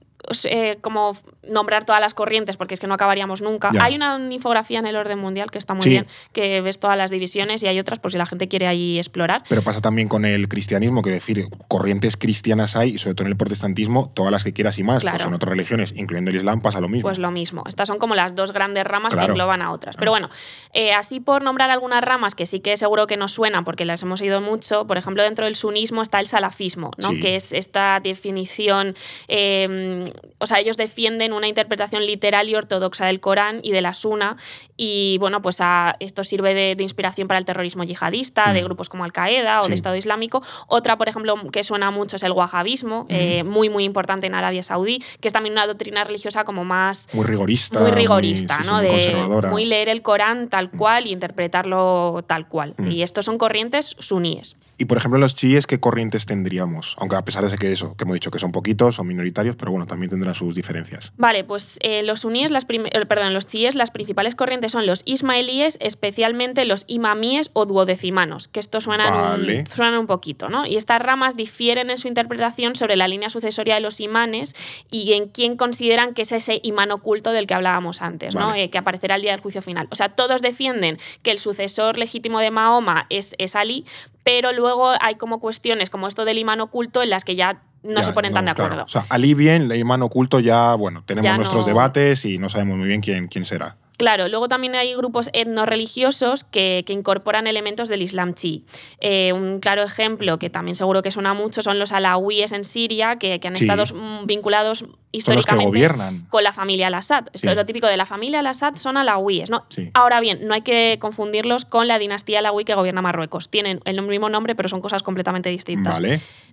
eh, 0.45 0.78
como 0.80 1.16
nombrar 1.49 1.85
todas 1.85 2.00
las 2.00 2.14
corrientes 2.14 2.56
porque 2.56 2.75
es 2.75 2.80
que 2.80 2.87
no 2.87 2.95
acabaríamos 2.95 3.42
nunca. 3.42 3.71
Hay 3.80 3.97
una 3.97 4.18
infografía 4.30 4.78
en 4.78 4.87
el 4.87 4.97
orden 4.97 5.18
mundial 5.18 5.50
que 5.50 5.59
está 5.59 5.75
muy 5.75 5.88
bien, 5.88 6.06
que 6.33 6.61
ves 6.61 6.78
todas 6.78 6.97
las 6.97 7.11
divisiones 7.11 7.62
y 7.62 7.66
hay 7.66 7.78
otras 7.78 7.99
por 7.99 8.12
si 8.12 8.18
la 8.18 8.26
gente 8.26 8.49
quiere 8.49 8.66
ahí 8.66 8.99
explorar. 8.99 9.45
Pero 9.49 9.62
pasa 9.62 9.80
también 9.80 10.09
con 10.09 10.25
el 10.25 10.49
cristianismo, 10.49 11.02
quiero 11.02 11.16
decir, 11.16 11.49
corrientes 11.68 12.16
cristianas 12.16 12.76
hay 12.76 12.95
y 12.95 12.99
sobre 12.99 13.14
todo 13.14 13.26
en 13.26 13.33
el 13.33 13.37
protestantismo, 13.37 14.11
todas 14.14 14.33
las 14.33 14.45
que 14.45 14.52
quieras 14.52 14.78
y 14.78 14.83
más. 14.83 15.02
Pues 15.02 15.25
en 15.25 15.35
otras 15.35 15.50
religiones, 15.50 15.92
incluyendo 15.97 16.30
el 16.30 16.37
Islam, 16.37 16.61
pasa 16.61 16.80
lo 16.80 16.88
mismo. 16.88 17.09
Pues 17.09 17.18
lo 17.18 17.30
mismo. 17.30 17.64
Estas 17.66 17.88
son 17.88 17.99
como 17.99 18.14
las 18.14 18.35
dos 18.35 18.52
grandes 18.52 18.85
ramas 18.85 19.14
que 19.14 19.25
engloban 19.25 19.62
a 19.62 19.73
otras. 19.73 19.97
Pero 19.97 20.11
bueno, 20.11 20.28
eh, 20.73 20.92
así 20.92 21.21
por 21.21 21.42
nombrar 21.42 21.71
algunas 21.71 22.02
ramas 22.02 22.35
que 22.35 22.47
sí 22.47 22.61
que 22.61 22.76
seguro 22.76 23.06
que 23.06 23.16
nos 23.16 23.33
suenan 23.33 23.64
porque 23.64 23.85
las 23.85 24.02
hemos 24.02 24.21
oído 24.21 24.40
mucho, 24.40 24.87
por 24.87 24.97
ejemplo, 24.97 25.23
dentro 25.23 25.45
del 25.45 25.56
sunismo 25.56 26.02
está 26.02 26.21
el 26.21 26.26
salafismo, 26.26 26.90
¿no? 26.99 27.11
que 27.21 27.37
es 27.37 27.52
esta 27.52 28.00
definición, 28.00 28.95
eh, 29.28 30.04
o 30.38 30.46
sea, 30.46 30.61
ellos 30.61 30.76
defienden 30.76 31.32
una 31.32 31.49
interpretación 31.49 32.04
literal 32.04 32.49
y 32.49 32.54
ortodoxa 32.54 33.06
del 33.06 33.20
Corán 33.20 33.61
y 33.62 33.73
de 33.73 33.80
la 33.80 33.94
Suna 33.94 34.37
y 34.76 35.16
bueno, 35.18 35.42
pues 35.42 35.61
esto 36.00 36.25
sirve 36.25 36.54
de, 36.54 36.82
inspiración 36.82 37.26
para 37.26 37.38
el 37.38 37.44
terrorismo 37.44 37.85
yihadista, 37.85 38.52
de 38.52 38.61
mm. 38.61 38.64
grupos 38.64 38.88
como 38.88 39.04
Al-Qaeda 39.04 39.61
o 39.61 39.66
el 39.66 39.73
Estado 39.73 39.96
Islámico. 39.96 40.42
Otra, 40.68 40.96
por 40.96 41.08
ejemplo, 41.08 41.35
que 41.50 41.64
suena 41.64 41.90
mucho 41.90 42.16
es 42.16 42.23
el 42.23 42.32
wahabismo, 42.32 43.06
eh, 43.08 43.42
muy 43.42 43.68
muy 43.68 43.85
importante 43.85 44.26
en 44.26 44.35
Arabia 44.35 44.62
Saudí, 44.62 45.02
que 45.20 45.28
es 45.28 45.32
también 45.32 45.52
una 45.54 45.66
doctrina 45.66 46.04
religiosa 46.04 46.44
como 46.44 46.64
más... 46.64 47.08
Muy 47.12 47.25
rigorista. 47.25 47.80
Muy 47.80 47.90
rigorista, 47.90 48.58
¿no? 48.61 48.82
Muy, 48.82 48.87
de, 48.87 49.49
muy 49.49 49.64
leer 49.64 49.88
el 49.88 50.02
Corán 50.02 50.49
tal 50.49 50.68
mm. 50.73 50.76
cual 50.76 51.06
y 51.06 51.12
interpretarlo 51.12 52.25
tal 52.26 52.49
cual. 52.49 52.75
Mm. 52.76 52.90
Y 52.90 53.02
estos 53.02 53.25
son 53.25 53.38
corrientes 53.38 53.96
suníes. 53.99 54.56
Y 54.78 54.85
por 54.85 54.99
ejemplo, 54.99 55.18
los 55.18 55.35
chiíes, 55.35 55.66
¿qué 55.66 55.80
corrientes 55.80 56.26
tendríamos? 56.26 56.97
Aunque 56.99 57.16
a 57.16 57.25
pesar 57.25 57.49
de 57.49 57.56
que 57.56 57.73
eso, 57.73 57.97
que 57.97 58.04
hemos 58.04 58.14
dicho 58.14 58.30
que 58.30 58.38
son 58.38 58.52
poquitos, 58.52 58.97
son 58.97 59.06
minoritarios, 59.06 59.56
pero 59.56 59.71
bueno, 59.71 59.87
también 59.87 60.11
tendrán 60.11 60.35
sus 60.35 60.54
diferencias. 60.54 61.12
Vale, 61.16 61.45
pues 61.45 61.78
eh, 61.80 62.02
los 62.02 62.21
suníes, 62.21 62.50
las 62.50 62.66
eh, 62.68 63.06
perdón, 63.06 63.33
los 63.33 63.47
chiíes, 63.47 63.75
las 63.75 63.90
principales 63.90 64.35
corrientes 64.35 64.73
son 64.73 64.87
los 64.87 65.02
ismaelíes, 65.06 65.78
especialmente 65.80 66.64
los 66.66 66.85
imamíes 66.88 67.50
o 67.54 67.64
duodecimanos, 67.64 68.49
que 68.49 68.61
estos 68.61 68.85
suenan, 68.85 69.40
un, 69.40 69.66
suenan 69.66 69.99
un 69.99 70.06
poquito, 70.06 70.49
¿no? 70.50 70.66
Y 70.66 70.76
estas 70.76 71.00
ramas 71.00 71.37
difieren 71.37 71.90
en 71.90 71.99
su 71.99 72.09
interpretación 72.09 72.76
sobre 72.76 72.97
la 72.97 73.09
línea 73.09 73.30
sucesoria 73.30 73.76
de 73.76 73.80
los 73.80 74.00
imanes 74.00 74.54
y 74.90 75.14
en 75.14 75.28
quién 75.28 75.56
consideran 75.56 76.12
que 76.12 76.23
es 76.23 76.33
ese 76.33 76.61
imán 76.62 76.90
oculto 76.90 77.33
del 77.33 77.47
que 77.47 77.54
hablábamos 77.54 78.02
antes, 78.02 78.35
¿no? 78.35 78.54
Eh, 78.54 78.68
que 78.68 78.78
aparecerá 78.78 79.16
el 79.16 79.23
día 79.23 79.33
del 79.33 79.40
juicio 79.40 79.62
final. 79.62 79.88
O 79.90 79.97
sea, 79.97 80.11
todos 80.11 80.42
defienden 80.42 80.99
que 81.23 81.30
el 81.30 81.38
sucesor 81.38 81.97
legítimo 81.97 82.40
de 82.40 82.50
Mahoma 82.50 83.06
es, 83.09 83.35
es 83.38 83.56
Ali, 83.56 83.87
pero 84.26 84.52
luego 84.52 84.90
hay 85.00 85.14
como 85.14 85.38
cuestiones 85.38 85.88
como 85.88 86.09
esto 86.09 86.25
del 86.25 86.39
imán 86.39 86.60
oculto 86.60 87.00
en 87.00 87.10
las 87.10 87.25
que 87.25 87.36
ya 87.36 87.62
no 87.84 88.02
se 88.02 88.12
ponen 88.12 88.32
tan 88.32 88.47
de 88.47 88.50
acuerdo. 88.50 88.82
O 88.82 88.89
sea, 88.89 89.04
Ali 89.08 89.34
bien, 89.34 89.71
el 89.71 89.78
imán 89.78 90.02
oculto 90.02 90.41
ya, 90.41 90.75
bueno, 90.75 91.04
tenemos 91.06 91.36
nuestros 91.36 91.65
debates 91.65 92.25
y 92.25 92.36
no 92.36 92.49
sabemos 92.49 92.76
muy 92.76 92.89
bien 92.89 93.00
quién, 93.00 93.28
quién 93.28 93.45
será. 93.45 93.76
Claro, 93.99 94.28
luego 94.28 94.49
también 94.49 94.75
hay 94.75 94.95
grupos 94.97 95.30
etno-religiosos 95.32 96.43
que, 96.43 96.84
incorporan 96.89 97.47
elementos 97.47 97.89
del 97.89 98.02
Islam 98.02 98.34
chi. 98.34 98.65
Eh, 99.00 99.32
un 99.32 99.60
claro 99.60 99.84
ejemplo, 99.84 100.41
que 100.41 100.50
también 100.50 100.75
seguro 100.75 101.02
que 101.02 101.12
suena 101.12 101.32
mucho, 101.32 101.62
son 101.62 101.78
los 101.78 101.93
alawíes 101.93 102.50
en 102.50 102.65
Siria, 102.65 103.17
que, 103.17 103.41
han 103.43 103.54
estado 103.54 103.84
vinculados 104.25 104.84
históricamente 105.12 105.88
con 106.28 106.42
la 106.42 106.52
familia 106.52 106.88
al-Assad. 106.88 107.26
Esto 107.32 107.50
es 107.50 107.56
lo 107.56 107.64
típico 107.64 107.86
de 107.86 107.97
la 107.97 108.06
familia 108.06 108.40
al-Assad, 108.40 108.76
son 108.76 108.97
alawíes. 108.97 109.50
¿no? 109.50 109.64
Ahora 109.95 110.21
bien, 110.21 110.47
no 110.47 110.54
hay 110.54 110.62
que 110.62 110.99
confundirlos 111.00 111.64
con 111.64 111.88
la 111.88 111.99
dinastía 111.99 112.40
alawí 112.40 112.64
que 112.64 112.75
gobierna 112.75 113.02
Marruecos. 113.02 113.49
Tienen 113.49 113.80
el 113.84 114.00
mismo 114.02 114.28
nombre, 114.28 114.54
pero 114.54 114.69
son 114.69 114.80
cosas 114.80 115.02
completamente 115.02 115.49
distintas. 115.49 116.00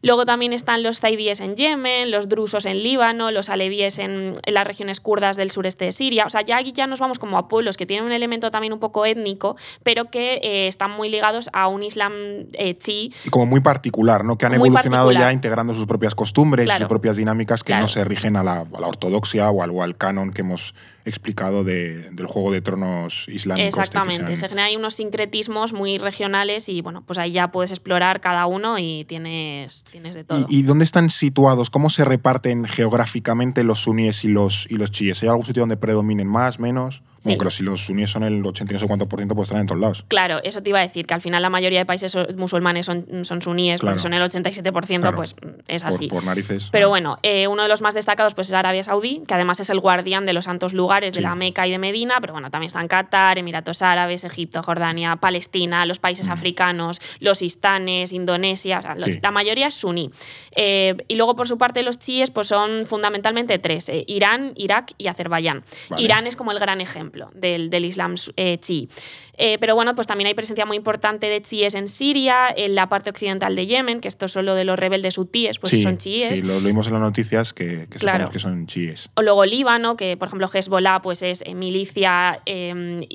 Luego 0.02 0.26
también 0.26 0.52
están 0.52 0.84
los 0.84 1.00
zaidíes 1.00 1.40
en 1.40 1.56
Yemen, 1.56 2.12
los 2.12 2.28
drusos 2.28 2.66
en 2.66 2.84
Líbano, 2.84 3.32
los 3.32 3.50
alevíes 3.50 4.00
en, 4.00 4.36
las 4.46 4.68
regiones 4.68 5.00
kurdas 5.00 5.38
del 5.38 5.50
sureste 5.50 5.86
de 5.86 5.92
Siria. 5.94 6.26
O 6.26 6.30
sea, 6.30 6.42
ya 6.42 6.58
aquí 6.58 6.74
ya 6.74 6.88
nos 6.88 7.00
vamos 7.00 7.20
como 7.20 7.38
a 7.38 7.48
pueblos 7.48 7.78
que 7.78 7.86
tienen 7.86 8.06
un 8.06 8.12
elemento 8.12 8.52
también 8.52 8.74
un 8.74 8.80
poco 8.80 9.06
étnico, 9.06 9.56
pero 9.82 10.12
que 10.12 10.42
eh, 10.44 10.68
están 10.68 10.92
muy 10.92 11.10
ligados 11.10 11.50
a 11.54 11.68
un 11.68 11.84
islam 11.84 12.14
eh, 12.54 12.76
chi. 12.78 13.14
Y 13.24 13.30
como 13.30 13.46
muy 13.46 13.62
particular, 13.62 14.26
¿no? 14.26 14.38
Que 14.38 14.46
han 14.46 14.56
evolucionado 14.56 15.12
ya 15.14 15.32
integrando 15.32 15.74
sus 15.74 15.86
propias 15.86 16.16
costumbres 16.16 16.68
y 16.68 16.78
sus 16.78 16.88
propias 16.88 17.16
dinámicas 17.16 17.64
que 17.64 17.74
no 17.74 17.88
se 17.88 18.04
rigen 18.04 18.36
a 18.36 18.44
la, 18.44 18.53
a 18.62 18.80
la 18.80 18.88
ortodoxia 18.88 19.50
o 19.50 19.64
al, 19.64 19.72
al, 19.80 19.98
canon 19.98 20.32
que 20.32 20.42
hemos 20.42 20.74
explicado 21.06 21.64
del 21.64 22.26
Juego 22.28 22.52
de 22.52 22.62
Tronos 22.62 23.26
islámico. 23.28 23.68
Este 23.68 23.82
Exactamente, 23.82 24.36
se 24.36 24.50
generan 24.50 24.76
unos 24.78 24.96
sincretismos 24.96 25.74
muy 25.74 25.98
regionales 25.98 26.70
y 26.70 26.82
bueno, 26.82 27.04
pues 27.06 27.20
ahí 27.20 27.34
ya 27.34 27.52
puedes 27.52 27.72
explorar 27.72 28.22
cada 28.22 28.46
uno 28.46 28.80
y 28.80 29.06
tienes, 29.06 29.84
tienes 29.92 30.16
de 30.16 30.24
todo. 30.24 30.46
¿Y, 30.50 30.64
dónde 30.64 30.86
están 30.86 31.10
situados? 31.10 31.70
¿Cómo 31.70 31.90
se 31.90 32.06
reparten 32.06 32.66
geográficamente 32.66 33.64
los 33.64 33.80
suníes 33.80 34.24
y 34.24 34.30
los, 34.30 34.66
y 34.70 34.76
los 34.76 34.92
chiíes? 34.92 35.22
¿Hay 35.24 35.30
algún 35.30 35.46
sitio 35.46 35.62
donde 35.62 35.78
predominen 35.78 36.28
más, 36.28 36.60
menos? 36.60 37.02
Aunque 37.26 37.52
si 37.52 37.64
los 37.64 37.86
suníes 37.86 38.12
son 38.12 38.24
el 38.24 38.46
80 38.46 38.72
y 38.72 38.74
no 38.74 38.80
sé 38.80 38.88
cuánto 38.88 39.08
por 39.08 39.20
ciento, 39.20 39.36
pues 39.36 39.50
están 39.50 39.62
en 39.62 39.68
todos 39.68 39.80
lados. 39.80 40.06
Claro, 40.08 40.40
eso 40.44 40.62
te 40.62 40.70
iba 40.70 40.80
a 40.80 40.82
decir, 40.82 41.06
que 41.06 41.14
al 41.14 41.22
final 41.22 41.42
la 41.42 41.50
mayoría 41.50 41.80
de 41.80 41.86
países 41.86 42.16
musulmanes 42.36 42.86
son, 42.86 43.26
son 43.26 43.42
suníes, 43.42 43.82
porque 43.82 44.00
son 44.00 44.14
el 44.14 44.22
87%, 44.22 45.16
pues 45.16 45.36
es 45.68 45.84
así. 45.84 46.08
Por, 46.08 46.24
narices. 46.24 46.70
Pero 46.72 46.90
bueno, 46.90 47.18
eh, 47.24 47.48
uno 47.48 47.64
de 47.64 47.70
los 47.70 47.82
más 47.82 47.94
destacados 47.94 48.34
pues 48.34 48.50
es 48.50 48.54
Arabia 48.54 48.84
Saudí, 48.84 49.24
que 49.28 49.34
además 49.34 49.60
es 49.60 49.70
el 49.70 49.80
guardián 49.80 50.26
de 50.26 50.34
los 50.34 50.46
santos 50.46 50.74
lugares 50.74 51.14
de 51.14 51.22
la 51.22 51.36
Meca 51.36 51.66
y 51.68 51.72
de 51.72 51.78
Medina, 51.78 52.18
pero 52.20 52.34
bueno, 52.34 52.50
también 52.50 52.68
están 52.68 52.88
Qatar, 52.88 53.38
Emiratos 53.38 53.82
Árabes, 53.82 54.24
Egipto, 54.24 54.62
Jordania, 54.64 55.16
Palestina, 55.16 55.86
los 55.86 56.00
países 56.00 56.28
mm. 56.28 56.32
africanos, 56.32 57.02
los 57.20 57.42
istanes, 57.42 58.12
Indonesia, 58.12 58.80
o 58.80 58.82
sea, 58.82 58.96
la 58.96 59.32
mayoría 59.32 59.68
es 59.68 59.76
suní. 59.76 60.12
Eh, 60.56 60.96
y 61.08 61.16
luego, 61.16 61.36
por 61.36 61.48
su 61.48 61.58
parte, 61.58 61.84
los 61.84 62.00
chiíes 62.00 62.32
pues 62.32 62.48
son 62.48 62.86
fundamentalmente 62.86 63.60
tres, 63.60 63.90
eh, 63.90 64.04
Irán, 64.08 64.54
Irak 64.56 64.92
y 64.98 65.08
Azerbaiyán. 65.08 65.64
Irán 65.98 66.28
es 66.28 66.36
como 66.36 66.52
el 66.52 66.60
gran 66.60 66.82
ejemplo 66.82 67.13
del, 67.34 67.70
del 67.70 67.86
Islam 67.86 68.16
eh, 68.36 68.58
chi. 68.60 68.90
Eh, 69.36 69.58
pero 69.60 69.74
bueno, 69.76 69.96
pues 69.96 70.06
también 70.06 70.28
hay 70.28 70.36
presencia 70.36 70.66
muy 70.66 70.78
importante 70.78 71.28
de 71.28 71.42
chiíes 71.42 71.74
en 71.74 71.90
Siria, 71.90 72.54
en 72.56 72.76
la 72.76 72.88
parte 72.88 73.10
occidental 73.10 73.56
de 73.56 73.66
Yemen, 73.66 74.00
que 74.00 74.08
esto 74.08 74.26
es 74.26 74.32
solo 74.32 74.54
de 74.54 74.64
los 74.64 74.78
rebeldes 74.78 75.18
hutíes, 75.18 75.58
pues 75.58 75.82
son 75.82 75.98
chiíes. 75.98 76.40
Sí, 76.40 76.46
lo 76.46 76.58
en 76.58 76.76
las 76.76 76.88
noticias 76.88 77.54
que, 77.54 77.88
que, 77.90 78.00
que 78.32 78.40
son 78.40 78.68
chiíes. 78.68 79.10
O 79.16 79.22
luego 79.22 79.46
Líbano, 79.46 79.98
que 79.98 80.18
por 80.18 80.28
ejemplo 80.28 80.50
Hezbollah 80.54 81.02
pues 81.02 81.24
es 81.24 81.42
eh, 81.46 81.56
milicia 81.56 82.42
em, 82.46 83.06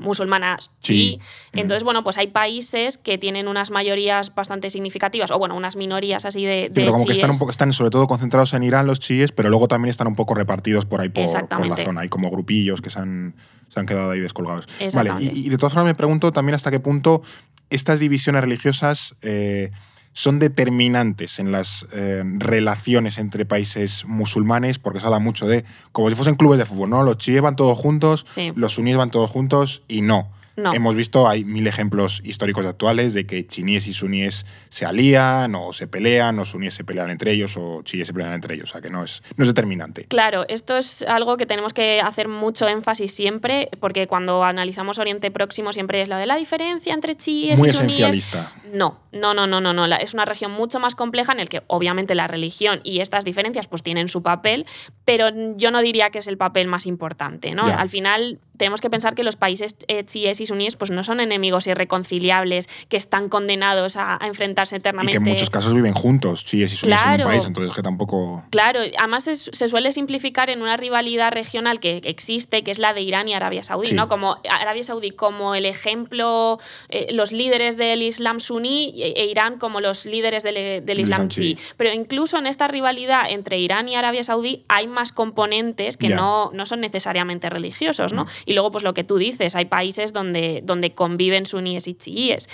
musulmana 0.00 0.56
chií. 0.80 1.20
Entonces, 1.52 1.84
bueno, 1.84 2.02
pues 2.02 2.16
hay 2.18 2.28
países 2.28 2.96
que 2.98 3.18
tienen 3.18 3.48
unas 3.48 3.70
mayorías 3.70 4.34
bastante 4.34 4.70
significativas, 4.70 5.30
o 5.30 5.38
bueno, 5.38 5.54
unas 5.54 5.76
minorías 5.76 6.24
así 6.24 6.44
de, 6.44 6.70
pero 6.74 6.92
como 6.92 7.06
que 7.06 7.12
están, 7.12 7.30
un 7.30 7.38
poco, 7.38 7.50
están 7.50 7.72
sobre 7.72 7.90
todo 7.90 8.06
concentrados 8.06 8.54
en 8.54 8.62
Irán 8.62 8.86
los 8.86 9.00
chiíes, 9.00 9.32
pero 9.32 9.50
luego 9.50 9.68
también 9.68 9.90
están 9.90 10.06
un 10.06 10.16
poco 10.16 10.34
repartidos 10.34 10.86
por 10.86 11.00
ahí 11.00 11.08
por, 11.08 11.26
por 11.26 11.66
la 11.66 11.76
zona. 11.76 12.00
Hay 12.02 12.08
como 12.08 12.30
grupillos 12.30 12.80
que 12.80 12.90
se 12.90 12.98
han 13.06 13.34
se 13.68 13.80
han, 13.80 13.86
quedado 13.86 14.10
ahí 14.10 14.20
descolgados. 14.20 14.66
Vale, 14.94 15.12
y, 15.20 15.48
de 15.48 15.58
todas 15.58 15.72
formas 15.72 15.90
me 15.90 15.94
pregunto 15.94 16.32
también 16.32 16.54
hasta 16.54 16.70
qué 16.70 16.80
punto 16.80 17.22
estas 17.70 17.98
divisiones 17.98 18.42
religiosas 18.42 19.14
eh, 19.22 19.70
son 20.12 20.38
determinantes 20.38 21.38
en 21.38 21.52
las 21.52 21.86
eh, 21.92 22.22
relaciones 22.38 23.18
entre 23.18 23.44
países 23.44 24.04
musulmanes, 24.06 24.78
porque 24.78 25.00
se 25.00 25.06
habla 25.06 25.18
mucho 25.18 25.46
de 25.46 25.64
como 25.92 26.08
si 26.08 26.14
fuesen 26.14 26.36
clubes 26.36 26.58
de 26.58 26.64
fútbol, 26.64 26.90
¿no? 26.90 27.02
Los 27.02 27.18
chiíes 27.18 27.42
van 27.42 27.56
todos 27.56 27.78
juntos, 27.78 28.24
los 28.54 28.72
suníes 28.72 28.96
van 28.96 29.10
todos 29.10 29.30
juntos 29.30 29.82
y 29.88 30.00
no. 30.00 30.30
Hemos 30.56 30.94
visto, 30.94 31.28
hay 31.28 31.44
mil 31.44 31.66
ejemplos 31.66 32.20
históricos 32.24 32.64
actuales 32.64 33.12
de 33.14 33.26
que 33.26 33.46
chiníes 33.46 33.86
y 33.86 33.92
suníes 33.92 34.46
se 34.70 34.86
alían 34.86 35.54
o 35.54 35.72
se 35.72 35.86
pelean, 35.86 36.38
o 36.38 36.44
suníes 36.44 36.74
se 36.74 36.84
pelean 36.84 37.10
entre 37.10 37.32
ellos 37.32 37.56
o 37.56 37.82
chiíes 37.82 38.06
se 38.06 38.14
pelean 38.14 38.32
entre 38.32 38.54
ellos, 38.54 38.70
o 38.70 38.72
sea 38.72 38.80
que 38.80 38.90
no 38.90 39.04
es, 39.04 39.22
no 39.36 39.44
es 39.44 39.48
determinante. 39.48 40.04
Claro, 40.04 40.46
esto 40.48 40.76
es 40.78 41.02
algo 41.02 41.36
que 41.36 41.46
tenemos 41.46 41.74
que 41.74 42.00
hacer 42.00 42.28
mucho 42.28 42.66
énfasis 42.68 43.12
siempre, 43.12 43.68
porque 43.80 44.06
cuando 44.06 44.44
analizamos 44.44 44.98
Oriente 44.98 45.30
Próximo 45.30 45.72
siempre 45.72 46.02
es 46.02 46.08
la 46.08 46.18
de 46.18 46.26
la 46.26 46.36
diferencia 46.36 46.94
entre 46.94 47.16
chiíes 47.16 47.58
Muy 47.58 47.68
y 47.68 47.72
suníes. 47.72 47.90
esencialista. 48.00 48.52
No, 48.72 48.98
no, 49.12 49.34
no, 49.34 49.46
no, 49.46 49.60
no, 49.60 49.72
no. 49.72 49.86
Es 49.86 50.14
una 50.14 50.24
región 50.24 50.50
mucho 50.52 50.80
más 50.80 50.94
compleja 50.94 51.32
en 51.32 51.40
el 51.40 51.48
que 51.48 51.62
obviamente 51.66 52.14
la 52.14 52.26
religión 52.26 52.80
y 52.82 53.00
estas 53.00 53.24
diferencias 53.24 53.66
pues 53.66 53.82
tienen 53.82 54.08
su 54.08 54.22
papel, 54.22 54.66
pero 55.04 55.28
yo 55.56 55.70
no 55.70 55.82
diría 55.82 56.10
que 56.10 56.18
es 56.18 56.26
el 56.26 56.36
papel 56.36 56.66
más 56.66 56.86
importante, 56.86 57.54
¿no? 57.54 57.64
Al 57.64 57.88
final 57.88 58.40
tenemos 58.56 58.80
que 58.80 58.88
pensar 58.88 59.14
que 59.14 59.22
los 59.22 59.36
países 59.36 59.76
eh, 59.86 60.04
chiíes 60.04 60.40
y 60.40 60.46
suníes 60.46 60.76
pues 60.76 60.90
no 60.90 61.04
son 61.04 61.20
enemigos 61.20 61.66
irreconciliables 61.66 62.68
que 62.88 62.96
están 62.96 63.28
condenados 63.28 63.96
a, 63.96 64.18
enfrentarse 64.22 64.76
eternamente. 64.76 65.12
Y 65.12 65.22
que 65.22 65.28
en 65.28 65.34
muchos 65.34 65.50
casos 65.50 65.74
viven 65.74 65.92
juntos, 65.92 66.44
chiíes 66.44 66.72
y 66.72 66.76
suníes 66.76 67.00
en 67.02 67.20
un 67.20 67.26
país, 67.26 67.44
entonces 67.44 67.74
que 67.74 67.82
tampoco... 67.82 68.44
Claro, 68.50 68.80
además 68.98 69.24
se 69.24 69.68
suele 69.68 69.92
simplificar 69.92 70.50
en 70.50 70.62
una 70.62 70.76
rivalidad 70.76 71.32
regional 71.32 71.80
que 71.80 71.98
existe, 72.04 72.64
que 72.64 72.70
es 72.70 72.78
la 72.78 72.94
de 72.94 73.02
Irán 73.02 73.28
y 73.28 73.34
Arabia 73.34 73.62
Saudí, 73.62 73.92
¿no? 73.92 74.08
Como 74.08 74.38
Arabia 74.48 74.84
Saudí 74.84 75.10
como 75.10 75.54
el 75.54 75.66
ejemplo, 75.66 76.58
eh, 76.88 77.08
los 77.12 77.32
líderes 77.32 77.76
del 77.76 78.02
Islam 78.02 78.40
suní 78.40 78.55
e 78.64 79.26
Irán 79.26 79.58
como 79.58 79.80
los 79.80 80.06
líderes 80.06 80.42
del, 80.42 81.00
Islam 81.00 81.28
chií. 81.28 81.58
Pero 81.76 81.92
incluso 81.92 82.38
en 82.38 82.46
esta 82.46 82.68
rivalidad 82.68 83.30
entre 83.30 83.58
Irán 83.58 83.88
y 83.88 83.94
Arabia 83.94 84.24
Saudí 84.24 84.64
hay 84.68 84.86
más 84.86 85.12
componentes 85.12 85.96
que 85.96 86.08
no, 86.08 86.50
no 86.52 86.66
son 86.66 86.80
necesariamente 86.80 87.50
religiosos, 87.50 88.12
¿no? 88.12 88.24
Mm. 88.24 88.28
Y 88.46 88.52
luego, 88.54 88.72
pues 88.72 88.84
lo 88.84 88.94
que 88.94 89.04
tú 89.04 89.18
dices, 89.18 89.56
hay 89.56 89.66
países 89.66 90.12
donde, 90.12 90.60
donde 90.64 90.92
conviven 90.92 91.46
suníes 91.46 91.86
y 91.88 91.94
chiíes. 91.94 92.48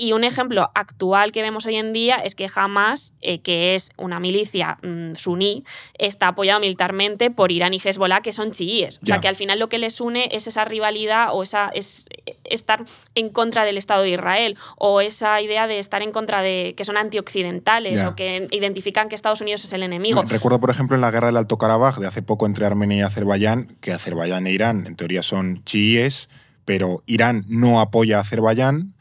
Y 0.00 0.12
un 0.12 0.22
ejemplo 0.22 0.70
actual 0.76 1.32
que 1.32 1.42
vemos 1.42 1.66
hoy 1.66 1.74
en 1.74 1.92
día 1.92 2.16
es 2.16 2.36
que 2.36 2.48
Hamas, 2.54 3.14
eh, 3.20 3.40
que 3.40 3.74
es 3.74 3.90
una 3.96 4.20
milicia 4.20 4.78
mm, 4.82 5.16
suní, 5.16 5.64
está 5.98 6.28
apoyado 6.28 6.60
militarmente 6.60 7.32
por 7.32 7.50
Irán 7.50 7.74
y 7.74 7.80
Hezbollah, 7.84 8.20
que 8.20 8.32
son 8.32 8.52
chiíes. 8.52 9.00
O 9.02 9.06
sea, 9.06 9.20
que 9.20 9.26
al 9.26 9.34
final 9.34 9.58
lo 9.58 9.68
que 9.68 9.78
les 9.78 10.00
une 10.00 10.28
es 10.30 10.46
esa 10.46 10.64
rivalidad 10.64 11.30
o 11.32 11.42
esa 11.42 11.68
es 11.74 12.06
estar 12.44 12.84
en 13.16 13.28
contra 13.30 13.64
del 13.64 13.76
Estado 13.76 14.04
de 14.04 14.10
Israel 14.10 14.56
o 14.76 15.00
esa 15.00 15.40
idea 15.42 15.66
de 15.66 15.80
estar 15.80 16.00
en 16.00 16.12
contra 16.12 16.42
de 16.42 16.74
que 16.76 16.84
son 16.84 16.96
antioccidentales 16.96 18.00
o 18.02 18.14
que 18.14 18.46
identifican 18.52 19.08
que 19.08 19.16
Estados 19.16 19.40
Unidos 19.40 19.64
es 19.64 19.72
el 19.72 19.82
enemigo. 19.82 20.22
recuerdo, 20.22 20.60
por 20.60 20.70
ejemplo, 20.70 20.94
en 20.94 21.00
la 21.00 21.10
guerra 21.10 21.26
del 21.26 21.36
Alto 21.36 21.58
Karabaj 21.58 21.98
de 21.98 22.06
hace 22.06 22.22
poco 22.22 22.46
entre 22.46 22.66
Armenia 22.66 22.98
y 22.98 23.00
Azerbaiyán, 23.00 23.76
que 23.80 23.92
Azerbaiyán 23.92 24.46
e 24.46 24.52
Irán 24.52 24.86
en 24.86 24.94
teoría 24.94 25.24
son 25.24 25.64
chiíes, 25.64 26.28
pero 26.64 27.02
Irán 27.06 27.44
no 27.48 27.80
apoya 27.80 28.18
a 28.18 28.20
Azerbaiyán 28.20 28.94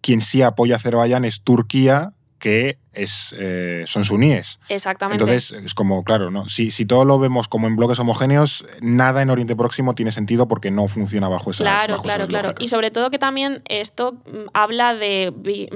quien 0.00 0.20
sí 0.20 0.42
apoya 0.42 0.74
a 0.74 0.78
Azerbaiyán 0.78 1.24
es 1.24 1.42
Turquía, 1.42 2.12
que 2.38 2.78
es, 2.92 3.34
eh, 3.38 3.84
son 3.86 4.04
suníes. 4.04 4.58
Exactamente. 4.68 5.22
Entonces, 5.22 5.52
es 5.64 5.74
como, 5.74 6.02
claro, 6.04 6.30
¿no? 6.30 6.48
si, 6.48 6.70
si 6.70 6.86
todo 6.86 7.04
lo 7.04 7.18
vemos 7.18 7.48
como 7.48 7.66
en 7.66 7.76
bloques 7.76 7.98
homogéneos, 7.98 8.64
nada 8.80 9.22
en 9.22 9.30
Oriente 9.30 9.56
Próximo 9.56 9.94
tiene 9.94 10.10
sentido 10.10 10.48
porque 10.48 10.70
no 10.70 10.88
funciona 10.88 11.28
bajo 11.28 11.50
esas 11.50 11.60
Claro, 11.60 12.02
claro, 12.02 12.26
claro. 12.26 12.54
Y 12.58 12.68
sobre 12.68 12.90
todo 12.90 13.10
que 13.10 13.18
también 13.18 13.62
esto 13.66 14.12
mm, 14.12 14.48
habla 14.54 14.94
de 14.94 15.32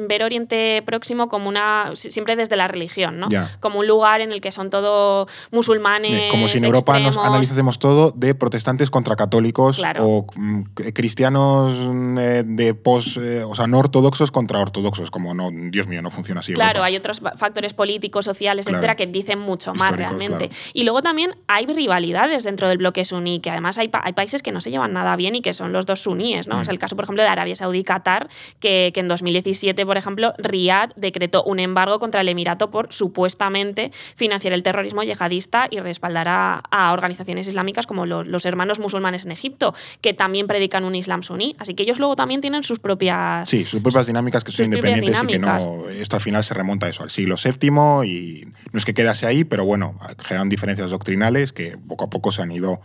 ver 0.09 0.23
Oriente 0.23 0.83
Próximo 0.85 1.29
como 1.29 1.49
una. 1.49 1.93
siempre 1.95 2.37
desde 2.37 2.57
la 2.57 2.69
religión, 2.69 3.19
¿no? 3.19 3.29
Como 3.61 3.81
un 3.81 3.87
lugar 3.87 4.21
en 4.21 4.33
el 4.33 4.41
que 4.41 4.53
son 4.53 4.71
todo 4.71 5.29
musulmanes. 5.51 6.31
Como 6.31 6.49
si 6.49 6.59
en 6.59 6.65
Europa 6.65 6.99
nos 6.99 7.17
analizásemos 7.17 7.79
todo 7.79 8.13
de 8.13 8.35
protestantes 8.35 8.91
contra 8.91 9.17
católicos 9.17 9.81
o 9.99 10.27
mm, 10.35 10.63
cristianos 10.95 11.73
eh, 12.19 12.43
de 12.47 12.75
pos. 12.75 13.19
Eh, 13.21 13.45
o 13.45 13.55
sea, 13.55 13.67
no 13.67 13.79
ortodoxos 13.79 14.31
contra 14.31 14.61
ortodoxos. 14.61 15.11
Como 15.11 15.35
no, 15.35 15.51
Dios 15.53 15.87
mío, 15.87 16.03
no 16.03 16.11
funciona 16.11 16.41
así. 16.41 16.55
Claro, 16.55 16.83
hay 16.83 16.97
otros 17.03 17.21
factores 17.37 17.75
políticos, 17.75 18.25
sociales, 18.25 18.67
etcétera, 18.67 18.97
que 18.97 19.07
dicen 19.07 19.39
mucho 19.39 19.75
más 19.75 19.93
realmente. 19.93 20.51
Y 20.73 20.85
luego 20.85 21.03
también 21.03 21.37
hay 21.47 21.67
rivalidades 21.67 22.45
dentro 22.45 22.69
del 22.69 22.79
bloque 22.79 23.05
suní, 23.05 23.41
que 23.41 23.51
además 23.51 23.79
hay, 23.79 23.91
hay, 23.93 24.13
países 24.13 24.43
que 24.43 24.53
no 24.53 24.61
se 24.61 24.71
llevan 24.71 24.93
nada 24.93 25.17
bien 25.17 25.35
y 25.35 25.43
que 25.43 25.55
son 25.55 25.73
los 25.73 25.87
dos 25.87 26.01
suníes, 26.01 26.49
¿no? 26.49 26.61
Es 26.61 26.69
mm. 26.69 26.71
el 26.71 26.79
caso, 26.79 26.97
por 26.97 27.05
ejemplo, 27.05 27.23
de 27.23 27.29
Arabia 27.29 27.57
Saudí 27.57 27.81
y 27.81 27.85
Qatar, 27.85 28.29
que, 28.61 28.91
que 28.95 29.01
en 29.01 29.09
2017, 29.09 29.85
por 29.85 29.97
ejemplo, 29.97 30.35
Riyadh 30.39 30.95
decretó 30.97 31.43
un 31.45 31.59
embargo 31.59 31.99
contra 31.99 32.21
el 32.21 32.29
Emirato 32.29 32.71
por 32.71 32.93
supuestamente 32.93 33.93
financiar 34.17 34.53
el 34.53 34.63
terrorismo 34.63 35.03
yihadista 35.03 35.69
y 35.71 35.81
respaldar 35.81 36.27
a, 36.29 36.93
organizaciones 36.93 37.49
islámicas 37.49 37.87
como 37.87 38.07
los, 38.07 38.45
hermanos 38.45 38.79
musulmanes 38.79 39.25
en 39.25 39.33
Egipto, 39.33 39.75
que 40.01 40.15
también 40.15 40.47
predican 40.47 40.85
un 40.85 40.95
Islam 40.95 41.23
suní. 41.23 41.57
Así 41.59 41.75
que 41.75 41.83
ellos 41.85 41.99
luego 41.99 42.17
también 42.17 42.41
tienen 42.41 42.63
sus 42.63 42.79
propias... 42.79 43.49
Sí, 43.49 43.65
sus 43.65 43.81
propias 43.81 44.07
dinámicas 44.07 44.45
que 44.45 44.53
son 44.53 44.67
independientes 44.67 45.23
y 45.23 45.27
que 45.27 45.39
no... 45.39 45.89
Esto 45.89 46.17
al 46.17 46.23
final 46.23 46.45
se 46.45 46.55
remonta 46.55 46.87
a 46.87 46.89
eso, 46.93 47.03
al 47.03 47.11
siglo 47.11 47.35
VII 47.37 48.09
y 48.09 48.47
no 48.73 48.79
es 48.79 48.85
que 48.85 48.95
quedase 48.95 49.27
ahí, 49.27 49.45
pero 49.45 49.65
bueno, 49.65 49.99
generan 50.23 50.49
diferencias 50.49 50.91
doctrinales 50.91 51.53
que 51.53 51.77
poco 51.77 52.05
a 52.05 52.11
poco 52.11 52.33
se 52.33 52.43
han 52.43 52.53
ido 52.53 52.81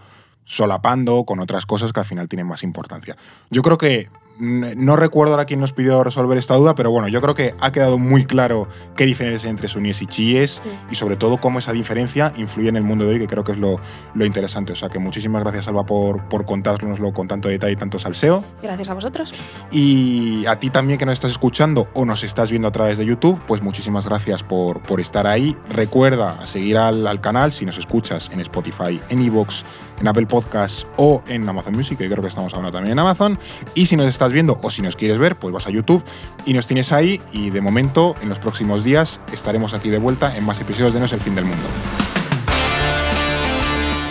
solapando 0.45 1.25
con 1.25 1.39
otras 1.39 1.65
cosas 1.65 1.93
que 1.93 1.99
al 1.99 2.05
final 2.05 2.27
tienen 2.27 2.47
más 2.47 2.63
importancia. 2.63 3.15
Yo 3.51 3.61
creo 3.61 3.77
que 3.77 4.09
no 4.39 4.95
recuerdo 4.95 5.33
ahora 5.33 5.45
quién 5.45 5.59
nos 5.59 5.73
pidió 5.73 6.03
resolver 6.03 6.37
esta 6.37 6.55
duda, 6.55 6.75
pero 6.75 6.91
bueno, 6.91 7.07
yo 7.07 7.21
creo 7.21 7.35
que 7.35 7.55
ha 7.59 7.71
quedado 7.71 7.97
muy 7.97 8.25
claro 8.25 8.67
qué 8.95 9.05
diferencia 9.05 9.47
hay 9.47 9.51
entre 9.51 9.67
suníes 9.67 10.01
y 10.01 10.07
chiíes 10.07 10.61
y 10.91 10.95
sobre 10.95 11.15
todo 11.15 11.37
cómo 11.37 11.59
esa 11.59 11.71
diferencia 11.73 12.33
influye 12.37 12.69
en 12.69 12.75
el 12.75 12.83
mundo 12.83 13.05
de 13.05 13.13
hoy, 13.13 13.19
que 13.19 13.27
creo 13.27 13.43
que 13.43 13.53
es 13.53 13.57
lo, 13.57 13.79
lo 14.13 14.25
interesante. 14.25 14.73
O 14.73 14.75
sea 14.75 14.89
que 14.89 14.99
muchísimas 14.99 15.43
gracias, 15.43 15.67
Alba, 15.67 15.85
por, 15.85 16.23
por 16.29 16.45
contárnoslo 16.45 17.13
con 17.13 17.27
tanto 17.27 17.49
detalle 17.49 17.73
y 17.73 17.75
tanto 17.75 17.99
salseo. 17.99 18.43
Gracias 18.61 18.89
a 18.89 18.93
vosotros. 18.93 19.33
Y 19.71 20.45
a 20.45 20.59
ti 20.59 20.69
también 20.69 20.99
que 20.99 21.05
nos 21.05 21.13
estás 21.13 21.31
escuchando 21.31 21.87
o 21.93 22.05
nos 22.05 22.23
estás 22.23 22.49
viendo 22.49 22.67
a 22.67 22.71
través 22.71 22.97
de 22.97 23.05
YouTube, 23.05 23.39
pues 23.47 23.61
muchísimas 23.61 24.05
gracias 24.05 24.43
por, 24.43 24.81
por 24.81 24.99
estar 24.99 25.27
ahí. 25.27 25.57
Recuerda 25.69 26.45
seguir 26.45 26.77
al, 26.77 27.07
al 27.07 27.21
canal 27.21 27.51
si 27.51 27.65
nos 27.65 27.77
escuchas 27.77 28.29
en 28.31 28.41
Spotify, 28.41 28.99
en 29.09 29.21
Evox, 29.21 29.63
en 29.99 30.07
Apple 30.07 30.27
Podcasts 30.27 30.87
o 30.97 31.21
en 31.27 31.47
Amazon 31.47 31.73
Music, 31.75 31.97
que 31.97 32.07
creo 32.07 32.21
que 32.21 32.29
estamos 32.29 32.53
hablando 32.53 32.77
también 32.77 32.93
en 32.93 32.99
Amazon. 32.99 33.39
Y 33.75 33.85
si 33.85 33.95
nos 33.95 34.07
viendo 34.31 34.59
o 34.61 34.71
si 34.71 34.81
nos 34.81 34.95
quieres 34.95 35.17
ver, 35.17 35.35
pues 35.35 35.53
vas 35.53 35.67
a 35.67 35.69
YouTube 35.69 36.03
y 36.45 36.53
nos 36.53 36.67
tienes 36.67 36.91
ahí. 36.91 37.21
Y 37.31 37.49
de 37.49 37.61
momento, 37.61 38.15
en 38.21 38.29
los 38.29 38.39
próximos 38.39 38.83
días, 38.83 39.19
estaremos 39.31 39.73
aquí 39.73 39.89
de 39.89 39.97
vuelta 39.97 40.35
en 40.35 40.45
más 40.45 40.59
episodios 40.59 40.93
de 40.93 40.99
No 40.99 41.05
es 41.05 41.13
el 41.13 41.19
fin 41.19 41.35
del 41.35 41.45
mundo. 41.45 41.63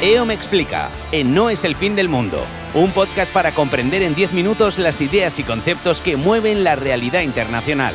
EO 0.02 0.26
me 0.26 0.34
explica, 0.34 0.90
en 1.10 1.34
No 1.34 1.48
es 1.48 1.64
el 1.64 1.74
fin 1.74 1.96
del 1.96 2.08
mundo, 2.08 2.44
un 2.74 2.90
podcast 2.92 3.32
para 3.32 3.52
comprender 3.52 4.02
en 4.02 4.14
10 4.14 4.32
minutos 4.34 4.78
las 4.78 5.00
ideas 5.00 5.38
y 5.38 5.42
conceptos 5.42 6.02
que 6.02 6.16
mueven 6.16 6.64
la 6.64 6.76
realidad 6.76 7.22
internacional. 7.22 7.94